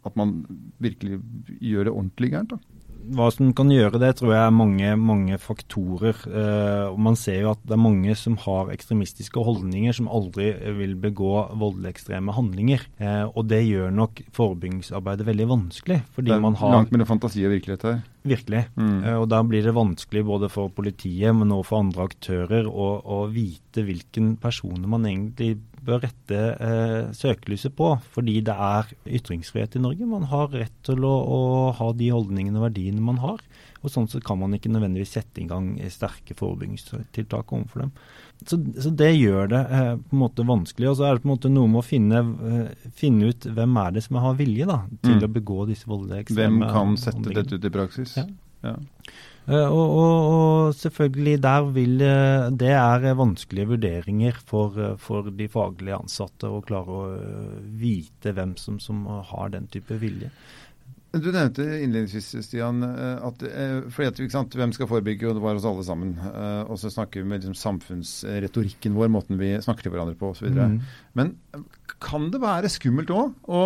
at 0.04 0.18
man 0.18 0.42
virkelig 0.82 1.22
gjør 1.62 1.88
det 1.88 1.94
ordentlig 1.94 2.32
gærent? 2.34 2.52
da? 2.52 2.78
Hva 3.16 3.28
som 3.32 3.52
kan 3.56 3.70
gjøre 3.72 4.00
det, 4.02 4.10
tror 4.18 4.32
jeg 4.34 4.42
er 4.42 4.54
mange, 4.54 4.92
mange 5.00 5.38
faktorer. 5.40 6.18
Eh, 6.28 6.86
og 6.90 6.98
Man 7.08 7.16
ser 7.18 7.40
jo 7.42 7.52
at 7.54 7.62
det 7.64 7.76
er 7.76 7.82
mange 7.82 8.16
som 8.18 8.36
har 8.44 8.72
ekstremistiske 8.74 9.42
holdninger, 9.44 9.96
som 9.96 10.10
aldri 10.12 10.50
vil 10.78 10.94
begå 11.00 11.32
voldelig 11.58 11.94
ekstreme 11.94 12.34
handlinger. 12.36 12.84
Eh, 13.00 13.24
og 13.28 13.48
det 13.50 13.62
gjør 13.66 13.94
nok 13.94 14.22
forebyggingsarbeidet 14.36 15.28
veldig 15.28 15.48
vanskelig. 15.54 16.02
fordi 16.16 16.38
man 16.40 16.58
har... 16.58 16.74
Langt 16.78 16.94
mellom 16.94 17.08
fantasi 17.08 17.44
og 17.46 17.54
virkelighet 17.56 17.88
her. 17.88 18.00
Virkelig. 18.28 18.66
Mm. 18.76 18.98
Eh, 19.04 19.16
og 19.16 19.28
da 19.32 19.40
blir 19.46 19.64
det 19.64 19.76
vanskelig 19.76 20.24
både 20.28 20.50
for 20.52 20.72
politiet, 20.74 21.34
men 21.36 21.54
også 21.54 21.68
for 21.70 21.84
andre 21.84 22.06
aktører 22.10 22.68
å, 22.68 22.88
å 23.00 23.22
vite 23.32 23.84
hvilken 23.86 24.34
personer 24.42 24.90
man 24.90 25.06
egentlig 25.08 25.56
bør 25.88 26.02
rette 26.04 26.38
eh, 26.54 27.10
søkelyset 27.16 27.74
på. 27.78 27.94
Fordi 28.14 28.38
det 28.44 28.54
er 28.54 28.92
ytringsfrihet 29.18 29.78
i 29.78 29.82
Norge. 29.84 30.08
Man 30.08 30.28
har 30.32 30.50
rett 30.52 30.74
til 30.86 31.06
å, 31.06 31.14
å, 31.22 31.40
ha 31.78 31.90
de 31.96 32.12
holdningene 32.14 32.60
og 32.60 32.68
verdiene 32.68 33.04
man 33.04 33.20
har. 33.24 33.42
Og 33.88 33.94
sånn 33.94 34.08
så 34.12 34.20
kan 34.24 34.38
man 34.40 34.54
ikke 34.56 34.70
nødvendigvis 34.72 35.16
sette 35.16 35.42
i 35.42 35.48
gang 35.48 35.72
sterke 35.92 36.36
forebyggingstiltak 36.38 37.54
overfor 37.56 37.86
dem. 37.86 37.94
Så, 38.46 38.58
så 38.78 38.90
det 38.94 39.10
gjør 39.16 39.48
det 39.50 39.62
eh, 39.74 39.94
på 39.98 40.14
en 40.14 40.20
måte 40.22 40.46
vanskelig. 40.46 40.90
Og 40.92 40.98
så 40.98 41.08
er 41.08 41.16
det 41.16 41.24
på 41.24 41.30
en 41.30 41.34
måte 41.34 41.52
noe 41.52 41.70
med 41.70 41.80
å 41.80 41.86
finne, 41.86 42.20
eh, 42.50 42.90
finne 42.98 43.32
ut 43.32 43.48
hvem 43.56 43.80
er 43.82 43.96
det 43.96 44.04
som 44.06 44.20
har 44.22 44.36
vilje 44.38 44.68
da, 44.68 44.82
til 45.02 45.16
mm. 45.16 45.24
å 45.26 45.32
begå 45.38 45.64
disse 45.70 45.88
voldelige 45.90 46.28
ekstreme 46.28 46.60
Hvem 46.60 46.76
kan 46.76 46.94
sette 47.00 47.16
handlingene. 47.16 47.48
dette 47.48 47.58
ut 47.58 47.66
i 47.66 47.74
praksis? 47.74 48.14
Ja. 48.20 48.28
ja. 48.68 48.76
Uh, 49.48 49.64
og, 49.64 49.86
og, 49.96 50.14
og, 50.28 50.74
selvfølgelig 50.76 51.38
der 51.40 51.68
vil 51.72 52.02
uh, 52.04 52.50
Det 52.52 52.68
er 52.76 53.06
vanskelige 53.16 53.70
vurderinger 53.70 54.36
for, 54.44 54.76
for, 55.00 55.30
de 55.32 55.46
faglige 55.48 55.96
ansatte 55.96 56.50
å 56.52 56.58
klare 56.60 56.98
å 56.98 57.06
vite 57.80 58.34
hvem 58.36 58.58
som, 58.60 58.76
som, 58.76 59.06
har 59.30 59.54
den 59.56 59.70
type 59.72 59.96
vilje. 60.02 60.28
Du 61.08 61.30
nevnte 61.32 61.64
innledningsvis, 61.64 62.34
Stian, 62.44 62.82
eh, 62.84 63.22
at, 63.24 63.42
eh, 63.48 63.78
fordi 63.88 64.08
at, 64.10 64.18
sant, 64.32 64.52
hvem 64.60 64.74
skal 64.76 64.90
forebygge, 64.90 65.24
og 65.30 65.38
det 65.38 65.44
var 65.44 65.56
oss 65.56 65.64
alle 65.64 65.84
sammen. 65.86 66.10
Eh, 66.20 66.68
og 66.68 66.76
så 66.80 66.90
snakker 66.92 67.22
vi 67.22 67.30
med 67.30 67.40
liksom, 67.40 67.56
samfunnsretorikken 67.56 68.96
vår, 68.98 69.08
måten 69.14 69.40
vi 69.40 69.54
snakker 69.64 69.86
til 69.86 69.94
hverandre 69.94 70.18
på 70.20 70.34
osv. 70.34 70.52
Mm. 70.52 70.76
Men 71.16 71.32
kan 72.04 72.28
det 72.34 72.42
være 72.42 72.68
skummelt 72.70 73.08
òg 73.14 73.48
å, 73.48 73.62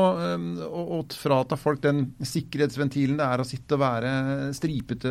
å, 0.62 0.84
å, 1.00 1.02
frata 1.18 1.58
folk 1.58 1.82
den 1.82 2.04
sikkerhetsventilen 2.22 3.18
det 3.18 3.26
er 3.26 3.42
å 3.42 3.48
sitte 3.48 3.74
og 3.74 3.82
være 3.82 4.14
stripete 4.56 5.10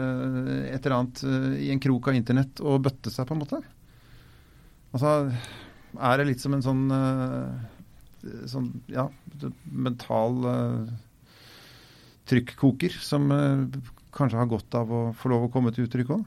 et 0.71 0.79
eller 0.79 0.97
annet 1.01 1.25
i 1.59 1.69
en 1.75 1.83
krok 1.83 2.09
av 2.09 2.17
internett 2.17 2.63
og 2.63 2.87
bøtte 2.87 3.11
seg, 3.11 3.27
på 3.27 3.35
en 3.35 3.43
måte? 3.43 3.61
Altså, 4.95 5.13
er 5.99 6.17
det 6.17 6.31
litt 6.31 6.41
som 6.41 6.55
en 6.55 6.63
sånn, 6.63 6.87
sånn 8.49 8.73
ja, 8.91 9.09
mental 9.67 10.47
trykkoker 12.31 12.95
som 13.03 13.27
uh, 13.31 13.83
kanskje 14.15 14.39
har 14.39 14.49
godt 14.49 14.79
av 14.79 14.91
å 14.91 15.03
få 15.17 15.31
lov 15.33 15.47
å 15.47 15.51
komme 15.53 15.73
til 15.75 15.87
uttrykk 15.87 16.15
òg? 16.17 16.25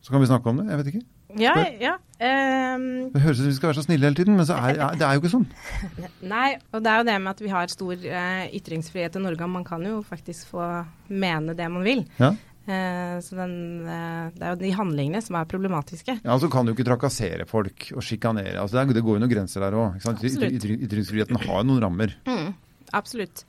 Så 0.00 0.12
kan 0.12 0.22
vi 0.22 0.30
snakke 0.30 0.50
om 0.50 0.60
det. 0.60 0.70
Jeg 0.70 0.80
vet 0.80 0.92
ikke. 0.94 1.06
Ja, 1.38 1.54
ja. 1.78 1.94
Um, 2.20 3.12
det 3.14 3.22
høres 3.22 3.38
ut 3.38 3.44
som 3.44 3.50
vi 3.50 3.56
skal 3.56 3.70
være 3.70 3.78
så 3.78 3.86
snille 3.86 4.08
hele 4.08 4.18
tiden, 4.18 4.36
men 4.36 4.48
er, 4.50 4.74
ja, 4.76 4.90
det 4.98 5.06
er 5.06 5.16
jo 5.16 5.22
ikke 5.22 5.32
sånn. 5.32 5.46
Nei, 6.32 6.48
og 6.74 6.82
det 6.84 6.90
er 6.90 7.00
jo 7.00 7.06
det 7.08 7.16
med 7.22 7.30
at 7.32 7.42
vi 7.44 7.52
har 7.52 7.72
stor 7.72 7.94
uh, 7.94 8.44
ytringsfrihet 8.56 9.18
i 9.18 9.22
Norge, 9.22 9.46
og 9.46 9.52
man 9.54 9.66
kan 9.66 9.84
jo 9.86 10.00
faktisk 10.06 10.50
få 10.54 10.66
mene 11.08 11.54
det 11.58 11.68
man 11.72 11.86
vil. 11.86 12.04
Ja. 12.20 12.32
Uh, 12.70 13.16
så 13.24 13.38
den, 13.38 13.54
uh, 13.86 14.28
Det 14.36 14.44
er 14.44 14.52
jo 14.52 14.60
de 14.60 14.72
handlingene 14.76 15.22
som 15.24 15.38
er 15.40 15.48
problematiske. 15.50 16.18
Ja, 16.24 16.38
Så 16.38 16.50
kan 16.52 16.66
du 16.66 16.74
ikke 16.74 16.86
trakassere 16.88 17.46
folk 17.48 17.88
og 17.94 18.04
sjikanere. 18.04 18.58
Altså, 18.62 18.80
det, 18.80 18.98
det, 18.98 19.04
går 19.06 19.18
jo 19.18 19.24
noen 19.24 19.32
grenser 19.32 19.64
der 19.64 19.78
òg. 19.78 20.00
Ytringsfriheten 20.00 21.40
har 21.40 21.62
jo 21.62 21.66
noen 21.70 21.84
rammer. 21.86 22.16
Mm, 22.28 22.52
absolutt. 22.96 23.44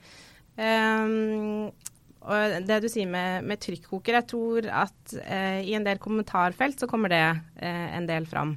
Um, 0.56 1.70
og 2.22 2.58
det 2.68 2.82
du 2.84 2.88
sier 2.90 3.08
med, 3.10 3.46
med 3.48 3.60
trykkoker, 3.62 4.18
jeg 4.20 4.28
tror 4.30 4.68
at 4.84 5.16
uh, 5.16 5.58
i 5.62 5.74
en 5.74 5.86
del 5.86 5.98
kommentarfelt 6.02 6.82
så 6.82 6.88
kommer 6.90 7.10
det 7.12 7.24
uh, 7.34 7.88
en 7.96 8.06
del 8.08 8.28
fram. 8.30 8.54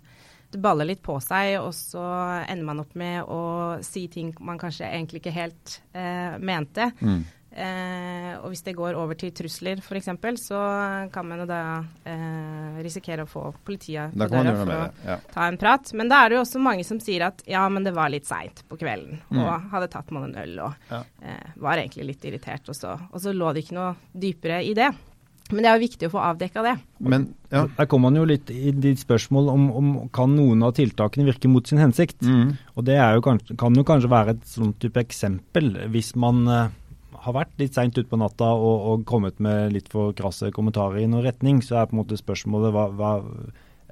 Det 0.53 0.61
baller 0.61 0.87
litt 0.87 1.01
på 1.03 1.17
seg, 1.23 1.57
og 1.59 1.73
så 1.75 2.03
ender 2.45 2.67
man 2.67 2.83
opp 2.83 2.93
med 2.99 3.25
å 3.25 3.41
si 3.83 4.05
ting 4.11 4.29
man 4.39 4.61
kanskje 4.61 4.87
egentlig 4.91 5.23
ikke 5.23 5.35
helt 5.35 5.79
uh, 5.97 6.37
mente. 6.39 6.91
Mm. 7.01 7.23
Eh, 7.55 8.33
og 8.41 8.51
hvis 8.51 8.65
det 8.65 8.73
går 8.75 8.97
over 8.99 9.15
til 9.15 9.31
trusler 9.35 9.79
f.eks., 9.79 10.09
så 10.43 10.59
kan 11.13 11.27
man 11.27 11.39
jo 11.39 11.45
da 11.47 11.59
eh, 12.03 12.81
risikere 12.83 13.23
å 13.23 13.31
få 13.31 13.45
politiet 13.63 14.11
på 14.11 14.27
døra 14.27 14.55
for 14.59 14.73
å 14.75 14.81
ja. 15.07 15.17
ta 15.31 15.47
en 15.47 15.59
prat. 15.61 15.93
Men 15.95 16.11
da 16.11 16.19
er 16.23 16.33
det 16.33 16.39
jo 16.39 16.43
også 16.43 16.63
mange 16.63 16.83
som 16.87 16.99
sier 16.99 17.29
at 17.29 17.45
ja, 17.47 17.63
men 17.71 17.87
det 17.87 17.95
var 17.95 18.11
litt 18.11 18.27
seint 18.27 18.65
på 18.67 18.79
kvelden, 18.81 19.21
mm. 19.29 19.39
og 19.39 19.71
hadde 19.71 19.91
tatt 19.95 20.11
man 20.11 20.27
en 20.27 20.39
øl 20.43 20.55
og 20.67 20.91
ja. 20.91 21.01
eh, 21.23 21.57
var 21.63 21.79
egentlig 21.79 22.11
litt 22.11 22.27
irritert, 22.27 22.67
og 22.67 22.75
så, 22.75 22.97
og 23.07 23.23
så 23.23 23.31
lå 23.35 23.55
det 23.55 23.63
ikke 23.63 23.79
noe 23.79 23.93
dypere 24.11 24.59
i 24.65 24.75
det. 24.75 24.91
Men 25.53 25.61
det 25.61 25.69
er 25.69 25.75
jo 25.77 25.85
viktig 25.85 26.07
å 26.07 26.13
få 26.15 26.21
avdekka 26.25 26.61
det. 26.65 26.73
Men, 27.05 27.27
ja. 27.53 27.67
Der 27.77 27.87
kommer 27.89 28.09
man 28.09 28.17
jo 28.17 28.23
litt 28.25 28.49
i 28.49 28.71
ditt 28.73 29.03
spørsmål 29.03 29.51
om, 29.53 29.67
om 29.77 29.91
kan 30.15 30.31
noen 30.33 30.63
av 30.65 30.73
tiltakene 30.77 31.27
virke 31.27 31.51
mot 31.51 31.69
sin 31.69 31.81
hensikt. 31.81 32.17
Mm. 32.25 32.55
Og 32.73 32.87
det 32.87 32.97
jo 32.97 33.25
kanskje, 33.27 33.57
kan 33.61 33.77
jo 33.77 33.85
kanskje 33.85 34.09
være 34.09 34.33
et 34.33 34.47
sånt 34.49 34.79
type 34.81 35.03
eksempel 35.05 35.69
hvis 35.93 36.15
man 36.17 36.41
eh, 36.49 36.73
har 37.25 37.35
vært 37.35 37.53
litt 37.61 37.77
seint 37.77 37.97
utpå 37.97 38.19
natta 38.21 38.51
og, 38.53 38.89
og, 38.91 39.05
kommet 39.09 39.39
med 39.43 39.73
litt 39.73 39.89
for 39.91 40.15
krasse 40.17 40.51
kommentarer 40.55 41.01
i 41.01 41.07
noen 41.09 41.25
retning, 41.25 41.61
så 41.65 41.81
er 41.81 41.89
på 41.89 41.97
en 41.97 42.03
måte 42.03 42.19
spørsmålet 42.19 42.75
hva, 42.75 42.89
hva 42.95 43.13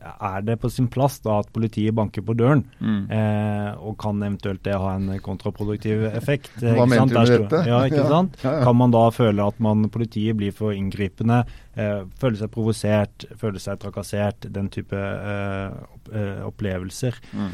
er 0.04 0.44
det 0.44 0.58
på 0.62 0.70
sin 0.72 0.88
plass 0.92 1.20
da 1.24 1.38
at 1.42 1.52
politiet 1.56 1.96
banker 1.96 2.24
på 2.25 2.36
døren? 2.38 2.63
Mm. 2.84 3.02
Eh, 3.18 3.70
og 3.80 3.96
kan 4.02 4.20
eventuelt 4.22 4.63
det 4.66 4.75
ha 4.80 4.96
en 4.98 5.12
kontraproduktiv 5.24 6.06
effekt? 6.12 6.52
Hva 6.60 6.88
mente 6.90 7.13
du 7.13 7.20
med 7.20 7.32
dette? 7.32 7.62
Ja, 7.70 7.84
ikke 7.88 8.02
ja. 8.02 8.10
sant? 8.12 8.40
Ja, 8.44 8.58
ja. 8.60 8.63
Kan 8.68 8.80
man 8.82 8.96
da 8.96 9.06
føle 9.16 9.48
at 9.48 9.62
man, 9.63 9.88
politiet 9.94 10.38
blir 10.40 10.56
for 10.56 10.75
inngripende, 10.75 11.44
eh, 11.80 12.02
føle 12.20 12.40
seg 12.40 12.52
provosert, 12.54 13.28
føle 13.40 13.62
seg 13.63 13.80
trakassert, 13.84 14.50
den 14.54 14.72
type 14.74 14.98
eh, 14.98 15.78
eh 16.12 16.44
opplevelser? 16.48 17.20
Mm. 17.32 17.54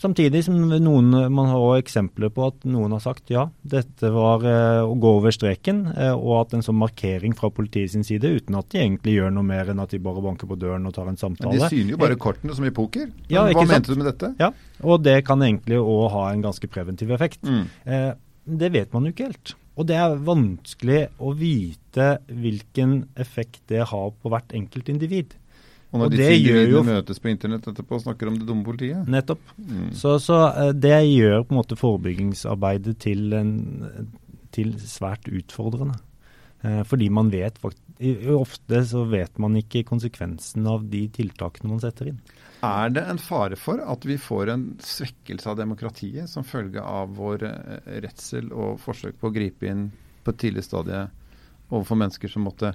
Samtidig 0.00 0.40
som 0.42 0.56
noen, 0.58 1.10
man 1.30 1.48
har 1.50 1.60
også 1.60 1.82
eksempler 1.84 2.32
på 2.34 2.48
at 2.48 2.64
noen 2.66 2.96
har 2.96 3.02
sagt 3.04 3.30
ja, 3.30 3.44
dette 3.62 4.10
var 4.10 4.42
eh, 4.48 4.80
å 4.82 4.96
gå 4.98 5.12
over 5.20 5.34
streken, 5.34 5.84
eh, 5.92 6.10
og 6.14 6.40
at 6.40 6.56
en 6.56 6.64
sånn 6.66 6.78
markering 6.80 7.36
fra 7.38 7.50
politiet 7.54 7.92
sin 7.92 8.06
side, 8.06 8.26
uten 8.40 8.58
at 8.58 8.68
de 8.74 8.82
egentlig 8.82 9.14
gjør 9.20 9.30
noe 9.36 9.46
mer 9.46 9.70
enn 9.70 9.82
at 9.84 9.94
de 9.94 10.02
bare 10.02 10.24
banker 10.24 10.50
på 10.50 10.58
døren 10.58 10.88
og 10.90 10.96
tar 10.96 11.10
en 11.10 11.20
samtale. 11.20 11.54
Men 11.54 11.62
De 11.62 11.70
syner 11.70 11.94
jo 11.94 12.00
bare 12.02 12.18
kortene 12.20 12.56
som 12.58 12.66
i 12.66 12.74
poker. 12.74 13.12
Ja, 13.30 13.46
Hva 13.54 13.66
mente 13.70 13.94
du 13.94 14.00
med 14.00 14.10
dette? 14.10 14.32
Ja, 14.42 14.50
og 14.82 15.04
det 15.06 15.20
kan 15.28 15.42
egentlig 15.46 15.78
òg 15.78 16.08
ha 16.16 16.26
en 16.32 16.42
ganske 16.44 16.70
preventiv 16.70 17.14
effekt. 17.14 17.44
Mm. 17.46 17.68
Eh, 17.86 18.10
det 18.44 18.74
vet 18.74 18.90
man 18.92 19.06
jo 19.06 19.14
ikke 19.14 19.30
helt. 19.30 19.54
Og 19.74 19.88
det 19.88 19.96
er 19.98 20.18
vanskelig 20.26 21.00
å 21.22 21.32
vite 21.38 22.10
hvilken 22.30 23.00
effekt 23.18 23.62
det 23.70 23.86
har 23.90 24.12
på 24.12 24.30
hvert 24.30 24.54
enkelt 24.54 24.90
individ. 24.92 25.34
Og 25.94 26.00
når 26.00 26.08
og 26.08 26.14
de 26.18 26.24
individene 26.26 26.80
møtes 26.88 27.20
på 27.22 27.30
internett 27.30 27.68
etterpå 27.70 27.94
og 27.94 28.02
snakker 28.02 28.26
om 28.26 28.38
det 28.40 28.48
dumme 28.48 28.66
politiet? 28.66 29.06
Nettopp. 29.06 29.44
Mm. 29.54 29.92
Så, 29.94 30.16
så, 30.22 30.40
eh, 30.50 30.72
det 30.74 30.96
gjør 31.06 31.44
på 31.44 31.54
en 31.54 31.60
måte 31.60 31.78
forebyggingsarbeidet 31.78 32.96
til, 33.04 33.28
en, 33.38 33.52
til 34.54 34.74
svært 34.82 35.30
utfordrende. 35.30 36.00
Eh, 36.66 36.82
fordi 36.88 37.10
man 37.14 37.30
vet 37.30 37.62
Ofte 38.34 38.80
så 38.90 39.04
vet 39.06 39.38
man 39.38 39.54
ikke 39.60 39.84
konsekvensen 39.86 40.66
av 40.66 40.82
de 40.90 41.04
tiltakene 41.14 41.70
man 41.70 41.82
setter 41.82 42.10
inn. 42.10 42.16
Er 42.66 42.90
det 42.90 43.04
en 43.06 43.20
fare 43.22 43.54
for 43.60 43.78
at 43.78 44.06
vi 44.08 44.16
får 44.18 44.50
en 44.50 44.64
svekkelse 44.82 45.52
av 45.52 45.60
demokratiet 45.60 46.30
som 46.30 46.46
følge 46.48 46.82
av 46.82 47.14
vår 47.14 47.44
eh, 47.46 47.92
redsel 48.02 48.50
og 48.50 48.80
forsøk 48.82 49.20
på 49.20 49.30
å 49.30 49.36
gripe 49.36 49.70
inn 49.70 49.92
på 50.24 50.34
et 50.34 50.40
tidlig 50.42 50.66
stadie 50.66 51.04
overfor 51.70 52.00
mennesker 52.02 52.32
som 52.32 52.48
måtte 52.48 52.74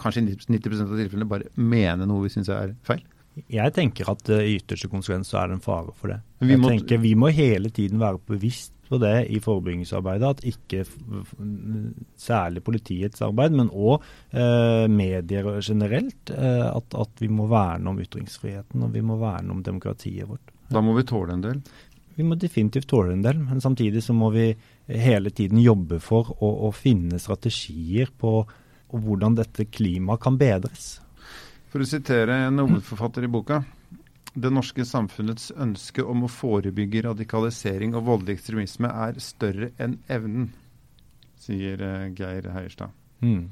kanskje 0.00 0.24
90% 0.26 0.86
av 0.86 0.98
tilfellene 0.98 1.28
bare 1.30 1.50
mene 1.60 2.08
noe 2.08 2.26
vi 2.26 2.32
syns 2.32 2.50
er 2.54 2.74
feil? 2.86 3.04
Jeg 3.50 3.72
tenker 3.76 4.10
at 4.10 4.26
i 4.34 4.56
ytterste 4.58 4.90
konsekvens 4.90 5.30
så 5.30 5.40
er 5.40 5.50
det 5.50 5.58
en 5.58 5.64
fare 5.64 5.94
for 5.96 6.12
det. 6.12 6.18
Vi 6.42 6.56
må, 6.58 6.72
jeg 6.72 6.82
tenker 6.82 7.02
Vi 7.02 7.14
må 7.18 7.30
hele 7.32 7.70
tiden 7.72 8.00
være 8.02 8.20
bevisst 8.26 8.74
på 8.90 8.98
det 8.98 9.14
i 9.30 9.38
forebyggingsarbeidet. 9.42 10.30
At 10.34 10.46
ikke 10.50 10.82
særlig 12.18 12.64
politiets 12.66 13.22
arbeid, 13.24 13.54
men 13.56 13.70
òg 13.70 14.02
eh, 14.34 14.86
medier 14.90 15.52
generelt. 15.62 16.32
Eh, 16.34 16.66
at, 16.66 16.96
at, 16.98 17.14
vi 17.22 17.30
må 17.30 17.46
verne 17.50 17.92
om 17.92 18.00
ytringsfriheten 18.02 18.82
og 18.86 18.96
vi 18.96 19.04
må 19.06 19.18
verne 19.20 19.54
om 19.54 19.62
demokratiet 19.66 20.28
vårt. 20.28 20.50
Da 20.70 20.82
må 20.84 20.94
vi 20.98 21.06
tåle 21.06 21.36
en 21.36 21.46
del? 21.46 21.62
Vi 22.18 22.26
må 22.26 22.36
definitivt 22.36 22.90
tåle 22.90 23.14
en 23.14 23.24
del. 23.24 23.38
Men 23.46 23.62
samtidig 23.62 24.02
så 24.04 24.16
må 24.16 24.32
vi 24.34 24.50
hele 24.90 25.30
tiden 25.30 25.62
jobbe 25.62 26.00
for 26.02 26.34
å, 26.40 26.50
å 26.66 26.74
finne 26.74 27.22
strategier 27.22 28.10
på 28.18 28.42
og 28.90 29.04
hvordan 29.04 29.36
dette 29.38 29.66
klimaet 29.70 30.22
kan 30.22 30.38
bedres. 30.40 30.98
For 31.70 31.82
å 31.82 31.86
sitere 31.86 32.46
en 32.48 32.58
hovedforfatter 32.62 33.26
i 33.26 33.30
boka. 33.30 33.60
Det 34.30 34.50
norske 34.54 34.84
samfunnets 34.86 35.50
ønske 35.58 36.02
om 36.06 36.26
å 36.26 36.30
forebygge 36.30 37.04
radikalisering 37.08 37.96
og 37.98 38.06
voldelig 38.06 38.38
ekstremisme 38.38 38.90
er 39.06 39.18
større 39.22 39.72
enn 39.82 39.96
evnen, 40.10 40.50
sier 41.40 41.82
eh, 41.82 42.10
Geir 42.14 42.46
Heierstad. 42.54 42.94
Mm. 43.24 43.48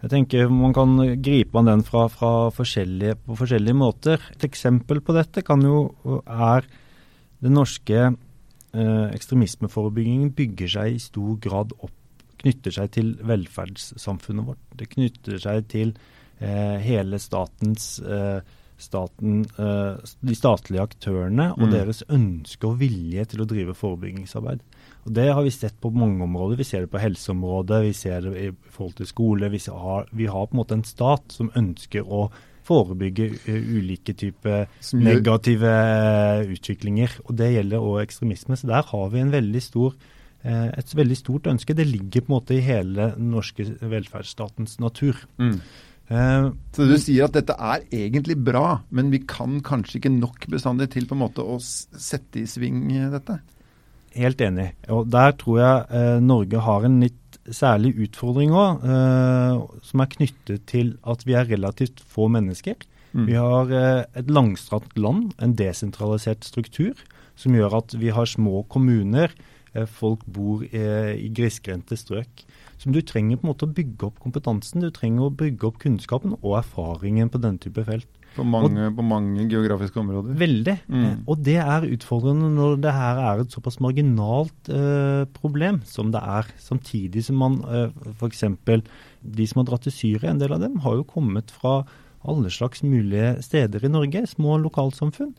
Jeg 0.00 0.12
tenker 0.14 0.48
Man 0.48 0.72
kan 0.72 0.96
gripe 1.20 1.60
an 1.60 1.68
den 1.68 1.82
fra, 1.84 2.06
fra 2.08 2.48
forskjellige, 2.56 3.18
på 3.26 3.36
forskjellige 3.36 3.76
måter. 3.76 4.22
Et 4.32 4.46
eksempel 4.48 5.02
på 5.04 5.16
dette 5.16 5.44
kan 5.44 5.60
jo 5.64 5.82
er 6.24 6.64
den 7.44 7.56
norske 7.56 7.98
eh, 8.00 9.06
ekstremismeforebyggingen 9.12 10.32
bygger 10.36 10.72
seg 10.76 10.96
i 10.96 11.02
stor 11.02 11.36
grad 11.44 11.74
opp, 11.78 11.96
knytter 12.40 12.74
seg 12.74 12.94
til 12.96 13.12
velferdssamfunnet 13.26 14.48
vårt. 14.48 14.62
Det 14.76 14.88
knytter 14.94 15.40
seg 15.42 15.68
til 15.72 15.92
eh, 16.40 16.78
hele 16.82 17.20
statens 17.22 17.98
eh, 18.00 18.40
staten, 18.80 19.44
eh, 19.58 20.12
de 20.20 20.36
statlige 20.36 20.82
aktørene 20.82 21.50
og 21.56 21.66
mm. 21.68 21.72
deres 21.74 22.02
ønske 22.08 22.68
og 22.68 22.78
vilje 22.80 23.26
til 23.32 23.44
å 23.44 23.48
drive 23.48 23.76
forebyggingsarbeid. 23.76 24.62
Og 25.06 25.14
Det 25.16 25.26
har 25.32 25.42
vi 25.44 25.54
sett 25.54 25.76
på 25.80 25.92
mange 25.94 26.24
områder. 26.24 26.60
Vi 26.60 26.68
ser 26.68 26.84
det 26.84 26.92
på 26.92 27.00
helseområdet, 27.02 27.82
vi 27.86 27.96
ser 27.96 28.24
det 28.26 28.34
i 28.36 28.50
forhold 28.72 28.98
til 29.00 29.08
skole. 29.08 29.50
Vi 29.52 29.62
har, 29.68 30.08
vi 30.12 30.28
har 30.28 30.46
på 30.46 30.56
en 30.56 30.62
måte 30.62 30.78
en 30.78 30.86
stat 30.86 31.32
som 31.32 31.52
ønsker 31.56 32.04
å 32.04 32.28
forebygge 32.70 33.30
uh, 33.48 33.70
ulike 33.80 34.14
typer 34.14 34.68
negative 34.94 35.70
uh, 35.70 36.44
utviklinger. 36.52 37.16
Og 37.26 37.36
Det 37.40 37.52
gjelder 37.54 37.86
òg 37.90 38.02
ekstremisme. 38.04 38.56
Så 38.56 38.70
der 38.70 38.86
har 38.86 39.08
vi 39.12 39.22
en 39.22 39.32
veldig 39.32 39.62
stor, 39.64 39.96
et 40.42 40.92
veldig 40.96 41.16
stort 41.18 41.48
ønske. 41.50 41.74
Det 41.76 41.84
ligger 41.84 42.24
på 42.24 42.30
en 42.30 42.36
måte 42.38 42.54
i 42.56 42.62
hele 42.64 43.10
den 43.12 43.26
norske 43.34 43.66
velferdsstatens 43.84 44.78
natur. 44.80 45.18
Mm. 45.36 45.58
Så 46.08 46.86
du 46.88 46.94
sier 46.98 47.28
at 47.28 47.36
dette 47.36 47.54
er 47.54 47.84
egentlig 47.92 48.38
bra, 48.40 48.80
men 48.88 49.12
vi 49.12 49.20
kan 49.28 49.60
kanskje 49.62 50.00
ikke 50.00 50.14
nok 50.14 50.48
bestandig 50.50 50.88
til 50.94 51.04
på 51.06 51.14
en 51.18 51.22
måte 51.26 51.44
å 51.44 51.58
sette 51.60 52.40
i 52.40 52.48
sving 52.48 52.86
dette? 53.12 53.36
Helt 54.16 54.40
enig. 54.42 54.72
Og 54.90 55.06
Der 55.10 55.34
tror 55.38 55.58
jeg 55.60 55.84
eh, 55.94 56.18
Norge 56.24 56.62
har 56.66 56.86
en 56.86 56.98
litt 57.02 57.38
særlig 57.50 57.94
utfordring 58.06 58.54
òg, 58.54 58.82
eh, 58.82 59.60
som 59.86 60.02
er 60.02 60.10
knyttet 60.16 60.66
til 60.70 60.96
at 61.06 61.22
vi 61.26 61.36
er 61.38 61.48
relativt 61.50 62.02
få 62.02 62.26
mennesker. 62.32 62.78
Mm. 63.12 63.26
Vi 63.28 63.38
har 63.38 63.70
eh, 63.74 64.02
et 64.18 64.30
langstrakt 64.30 64.98
land, 64.98 65.30
en 65.38 65.54
desentralisert 65.58 66.46
struktur, 66.46 66.98
som 67.38 67.54
gjør 67.54 67.78
at 67.80 67.94
vi 67.98 68.10
har 68.14 68.28
små 68.28 68.64
kommuner. 68.70 69.32
Eh, 69.74 69.86
folk 69.86 70.24
bor 70.26 70.64
eh, 70.66 71.14
i 71.14 71.28
grisgrendte 71.34 71.98
strøk. 71.98 72.44
Som 72.80 72.94
du 72.96 73.02
trenger 73.04 73.38
på 73.38 73.44
en 73.44 73.52
måte 73.52 73.68
å 73.68 73.74
bygge 73.76 74.08
opp 74.08 74.22
kompetansen, 74.22 74.82
du 74.82 74.90
trenger 74.94 75.28
å 75.28 75.34
bygge 75.34 75.68
opp 75.68 75.82
kunnskapen 75.82 76.38
og 76.40 76.56
erfaringen 76.62 77.30
på 77.30 77.42
denne 77.42 77.60
type 77.62 77.84
felt. 77.86 78.08
På 78.30 78.44
mange, 78.46 78.84
og, 78.86 78.94
på 78.94 79.04
mange, 79.04 79.44
geografiske 79.50 79.98
områder. 80.00 80.34
Veldig. 80.38 80.76
Mm. 80.86 81.04
Eh, 81.04 81.14
og 81.26 81.40
det 81.46 81.56
er 81.62 81.88
utfordrende 81.90 82.50
når 82.54 82.76
det 82.84 82.92
her 82.94 83.22
er 83.24 83.42
et 83.42 83.54
såpass 83.56 83.80
marginalt 83.82 84.70
eh, 84.70 85.24
problem 85.34 85.80
som 85.88 86.12
det 86.14 86.22
er. 86.22 86.52
Samtidig 86.62 87.24
som 87.26 87.40
man 87.42 87.58
eh, 87.66 88.12
f.eks. 88.14 88.46
de 89.20 89.48
som 89.50 89.62
har 89.62 89.70
dratt 89.72 89.86
til 89.88 89.96
Syria, 89.96 90.30
en 90.30 90.42
del 90.42 90.54
av 90.54 90.62
dem 90.62 90.78
har 90.84 91.00
jo 91.00 91.08
kommet 91.10 91.50
fra 91.54 91.82
alle 92.28 92.52
slags 92.52 92.84
mulige 92.84 93.38
steder 93.42 93.86
i 93.86 93.90
Norge, 93.90 94.26
små 94.28 94.58
lokalsamfunn, 94.60 95.32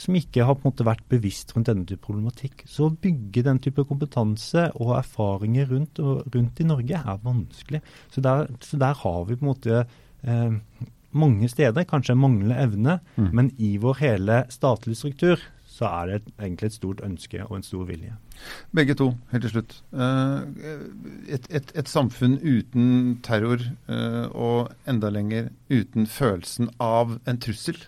som 0.00 0.16
ikke 0.18 0.44
har 0.46 0.56
på 0.56 0.64
en 0.64 0.72
måte 0.72 0.86
vært 0.86 1.04
bevisst 1.10 1.54
rundt 1.54 1.68
denne 1.70 1.86
type 1.86 2.02
problematikk. 2.04 2.64
Så 2.70 2.88
å 2.88 2.94
bygge 3.04 3.44
den 3.46 3.60
type 3.62 3.84
kompetanse 3.86 4.68
og 4.82 4.96
erfaringer 4.98 5.70
rundt, 5.70 6.00
rundt 6.00 6.60
i 6.62 6.66
Norge 6.66 6.98
er 6.98 7.22
vanskelig. 7.22 7.82
Så 8.10 8.24
der, 8.24 8.48
så 8.64 8.80
der 8.80 8.98
har 9.04 9.24
vi 9.28 9.38
på 9.38 9.46
en 9.46 9.52
måte 9.52 9.84
eh, 10.24 10.84
mange 11.14 11.48
steder 11.48 11.86
kanskje 11.86 12.18
manglende 12.18 12.58
evne, 12.58 12.98
mm. 13.14 13.30
men 13.30 13.52
i 13.62 13.76
vår 13.78 14.00
hele 14.02 14.42
statlige 14.50 14.98
struktur 14.98 15.42
så 15.74 15.88
er 15.90 16.06
det 16.06 16.18
egentlig 16.38 16.68
et 16.68 16.76
stort 16.76 17.00
ønske 17.02 17.40
og 17.48 17.56
en 17.56 17.64
stor 17.66 17.86
vilje. 17.88 18.12
Begge 18.74 18.94
to, 18.98 19.08
helt 19.32 19.42
til 19.46 19.56
slutt. 19.56 19.74
Eh, 19.94 20.68
et, 21.34 21.48
et, 21.50 21.72
et 21.74 21.90
samfunn 21.90 22.36
uten 22.42 23.18
terror 23.26 23.62
eh, 23.62 24.24
og 24.30 24.70
enda 24.90 25.10
lenger 25.10 25.50
uten 25.70 26.06
følelsen 26.06 26.70
av 26.82 27.18
en 27.26 27.42
trussel, 27.42 27.78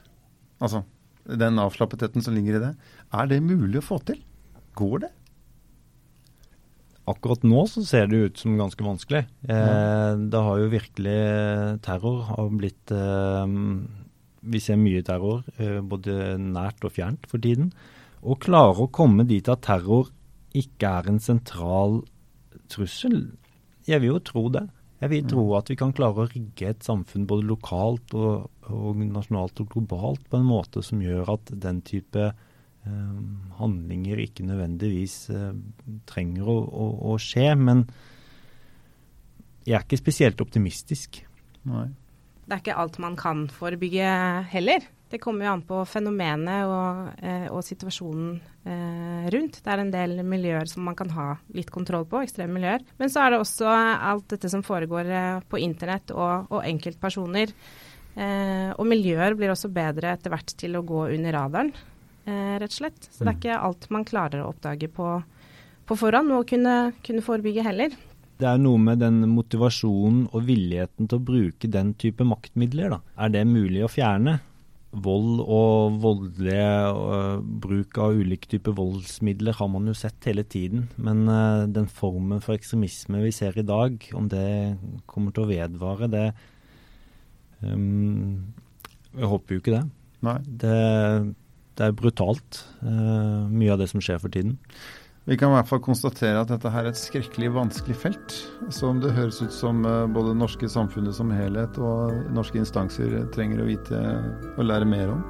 altså 0.59 0.83
den 1.27 1.59
avslappetheten 1.59 2.25
som 2.25 2.37
ligger 2.37 2.59
i 2.59 2.63
det, 2.63 2.73
er 3.15 3.31
det 3.31 3.43
mulig 3.45 3.81
å 3.81 3.87
få 3.87 4.01
til? 4.07 4.21
Går 4.79 5.07
det? 5.07 5.13
Akkurat 7.07 7.45
nå 7.47 7.63
så 7.71 7.85
ser 7.87 8.09
det 8.11 8.19
ut 8.19 8.41
som 8.43 8.57
ganske 8.59 8.83
vanskelig. 8.83 9.23
Eh, 9.47 10.13
det 10.27 10.43
har 10.49 10.59
jo 10.59 10.73
virkelig 10.73 11.19
Terror 11.87 12.25
har 12.33 12.51
blitt 12.51 12.91
eh, 12.95 13.45
Vi 14.47 14.63
ser 14.63 14.79
mye 14.81 15.05
terror, 15.07 15.45
eh, 15.59 15.79
både 15.83 16.35
nært 16.43 16.83
og 16.87 16.95
fjernt 16.95 17.27
for 17.31 17.43
tiden. 17.43 17.71
Å 18.27 18.39
klare 18.43 18.87
å 18.87 18.91
komme 18.91 19.27
dit 19.27 19.47
at 19.51 19.63
terror 19.67 20.11
ikke 20.57 20.91
er 20.99 21.11
en 21.11 21.23
sentral 21.23 22.01
trussel, 22.73 23.37
jeg 23.87 24.03
vil 24.03 24.17
jo 24.17 24.23
tro 24.27 24.49
det. 24.51 24.65
Jeg 24.97 25.13
vil 25.13 25.27
tro 25.29 25.45
at 25.59 25.69
vi 25.69 25.77
kan 25.77 25.93
klare 25.93 26.25
å 26.25 26.29
rigge 26.31 26.71
et 26.71 26.85
samfunn 26.87 27.27
både 27.29 27.45
lokalt 27.45 28.15
og, 28.17 28.47
og 28.73 29.01
nasjonalt 29.05 29.61
og 29.61 29.73
globalt 29.75 30.23
på 30.31 30.41
en 30.41 30.47
måte 30.49 30.81
som 30.85 31.03
gjør 31.05 31.35
at 31.37 31.53
den 31.53 31.83
type 31.85 32.31
Eh, 32.87 33.15
handlinger 33.59 34.21
ikke 34.23 34.45
nødvendigvis 34.47 35.15
eh, 35.35 35.55
trenger 36.07 36.47
å, 36.47 36.57
å, 36.63 36.85
å, 37.11 37.15
skje. 37.19 37.49
Men 37.59 37.83
jeg 39.67 39.75
er 39.75 39.87
ikke 39.87 39.99
spesielt 39.99 40.43
optimistisk. 40.45 41.19
Nei. 41.67 41.89
Det 42.47 42.55
er 42.55 42.63
ikke 42.63 42.77
alt 42.79 43.01
man 43.03 43.17
kan 43.19 43.47
forebygge 43.51 44.07
heller. 44.53 44.87
Det 45.07 45.21
kommer 45.23 45.47
jo 45.47 45.53
an 45.53 45.63
på 45.63 45.81
fenomenet 45.87 46.67
og, 46.67 47.11
eh, 47.23 47.47
og 47.55 47.63
situasjonen 47.63 48.33
eh, 48.67 49.27
rundt. 49.31 49.61
Det 49.63 49.71
er 49.71 49.83
en 49.83 49.93
del 49.93 50.17
miljøer 50.27 50.67
som 50.67 50.83
man 50.89 50.97
kan 50.99 51.13
ha 51.15 51.29
litt 51.55 51.71
kontroll 51.71 52.09
på, 52.11 52.25
ekstreme 52.27 52.57
miljøer. 52.57 52.83
Men 52.99 53.13
så 53.13 53.23
er 53.23 53.35
det 53.35 53.43
også 53.43 53.71
alt 53.71 54.27
dette 54.35 54.51
som 54.51 54.65
foregår 54.67 55.13
eh, 55.15 55.45
på 55.47 55.61
internett 55.63 56.11
og, 56.11 56.51
og 56.51 56.67
enkeltpersoner. 56.67 57.55
Eh, 58.17 58.73
og 58.75 58.89
miljøer 58.89 59.37
blir 59.39 59.53
også 59.53 59.71
bedre 59.71 60.17
etter 60.17 60.33
hvert 60.33 60.57
til 60.59 60.75
å 60.79 60.83
gå 60.87 61.05
under 61.13 61.37
radaren 61.37 61.71
eh, 62.27 62.57
rett 62.59 62.73
og 62.73 62.79
slett. 62.81 63.09
Så 63.11 63.23
det 63.23 63.29
er 63.29 63.33
mm. 63.33 63.41
ikke 63.41 63.63
alt 63.69 63.89
man 63.95 64.07
klarer 64.09 64.43
å 64.43 64.51
oppdage 64.51 64.91
på, 64.93 65.13
på 65.87 65.99
forhånd 66.01 66.35
og 66.35 66.47
kunne, 66.51 66.77
kunne 67.07 67.25
forebygge 67.25 67.67
heller. 67.67 67.95
Det 68.37 68.49
er 68.51 68.59
noe 68.61 68.77
med 68.81 69.01
den 69.01 69.23
motivasjonen 69.33 70.27
og 70.35 70.45
villigheten 70.45 71.09
til 71.09 71.21
å 71.21 71.27
bruke 71.31 71.71
den 71.73 71.95
type 71.97 72.25
maktmidler. 72.27 72.93
Da. 72.93 73.01
Er 73.25 73.33
det 73.33 73.47
mulig 73.49 73.87
å 73.87 73.93
fjerne? 73.93 74.41
Vold 75.05 75.41
og 75.43 75.97
voldelig 76.03 76.57
uh, 76.57 77.39
bruk 77.41 77.99
av 78.01 78.17
ulike 78.17 78.49
typer 78.51 78.77
voldsmidler 78.79 79.57
har 79.59 79.71
man 79.73 79.89
jo 79.91 79.95
sett 79.97 80.29
hele 80.29 80.45
tiden. 80.47 80.87
Men 80.97 81.25
uh, 81.29 81.67
den 81.69 81.89
formen 81.91 82.41
for 82.45 82.57
ekstremisme 82.57 83.21
vi 83.25 83.33
ser 83.35 83.59
i 83.59 83.67
dag, 83.67 83.99
om 84.17 84.31
det 84.33 84.47
kommer 85.11 85.35
til 85.35 85.45
å 85.45 85.51
vedvare, 85.51 86.11
det 86.13 86.27
um, 87.61 88.55
Jeg 89.17 89.33
håper 89.33 89.57
jo 89.57 89.65
ikke 89.65 89.77
det. 89.77 89.85
Nei. 90.27 90.39
Det 90.65 90.77
det 91.77 91.85
er 91.85 91.97
brutalt, 91.97 92.63
uh, 92.81 93.45
mye 93.53 93.75
av 93.75 93.83
det 93.83 93.91
som 93.91 94.01
skjer 94.01 94.21
for 94.23 94.33
tiden. 94.33 94.57
Vi 95.27 95.35
kan 95.37 95.51
i 95.51 95.57
hvert 95.57 95.67
fall 95.67 95.81
konstatere 95.83 96.39
at 96.39 96.51
dette 96.53 96.71
her 96.71 96.87
er 96.87 96.93
et 96.93 96.99
skrekkelig 97.01 97.49
vanskelig 97.57 97.97
felt, 97.99 98.35
som 98.71 99.01
det 99.03 99.11
høres 99.17 99.41
ut 99.43 99.51
som 99.51 99.81
uh, 99.83 100.05
både 100.07 100.31
det 100.31 100.39
norske 100.39 100.71
samfunnet 100.71 101.17
som 101.19 101.33
helhet 101.35 101.81
og 101.83 102.15
norske 102.37 102.61
instanser 102.63 103.17
trenger 103.35 103.65
å 103.65 103.67
vite 103.67 104.03
og 104.55 104.63
lære 104.69 104.87
mer 104.87 105.17
om. 105.17 105.25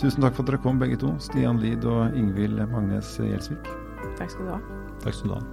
Tusen 0.00 0.24
takk 0.24 0.38
for 0.38 0.46
at 0.46 0.54
dere 0.54 0.62
kom, 0.64 0.80
begge 0.80 0.96
to. 1.02 1.12
Stian 1.20 1.60
Lid 1.60 1.84
og 1.84 2.16
Ingvild 2.16 2.64
Magnes 2.72 3.12
Gjelsvik. 3.20 3.68
Takk 4.16 4.32
skal 4.32 4.48
du 4.48 4.54
ha. 4.54 4.60
Takk 5.04 5.18
skal 5.18 5.34
du 5.34 5.36
ha. 5.36 5.44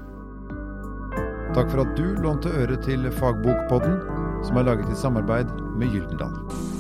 Takk 1.57 1.67
for 1.73 1.83
at 1.83 1.93
du 1.99 2.07
lånte 2.23 2.55
øre 2.63 2.79
til 2.87 3.03
Fagbokpodden, 3.19 3.99
som 4.47 4.63
er 4.63 4.71
laget 4.71 4.95
i 4.95 5.01
samarbeid 5.03 5.51
med 5.75 5.91
Gyldendal. 5.91 6.76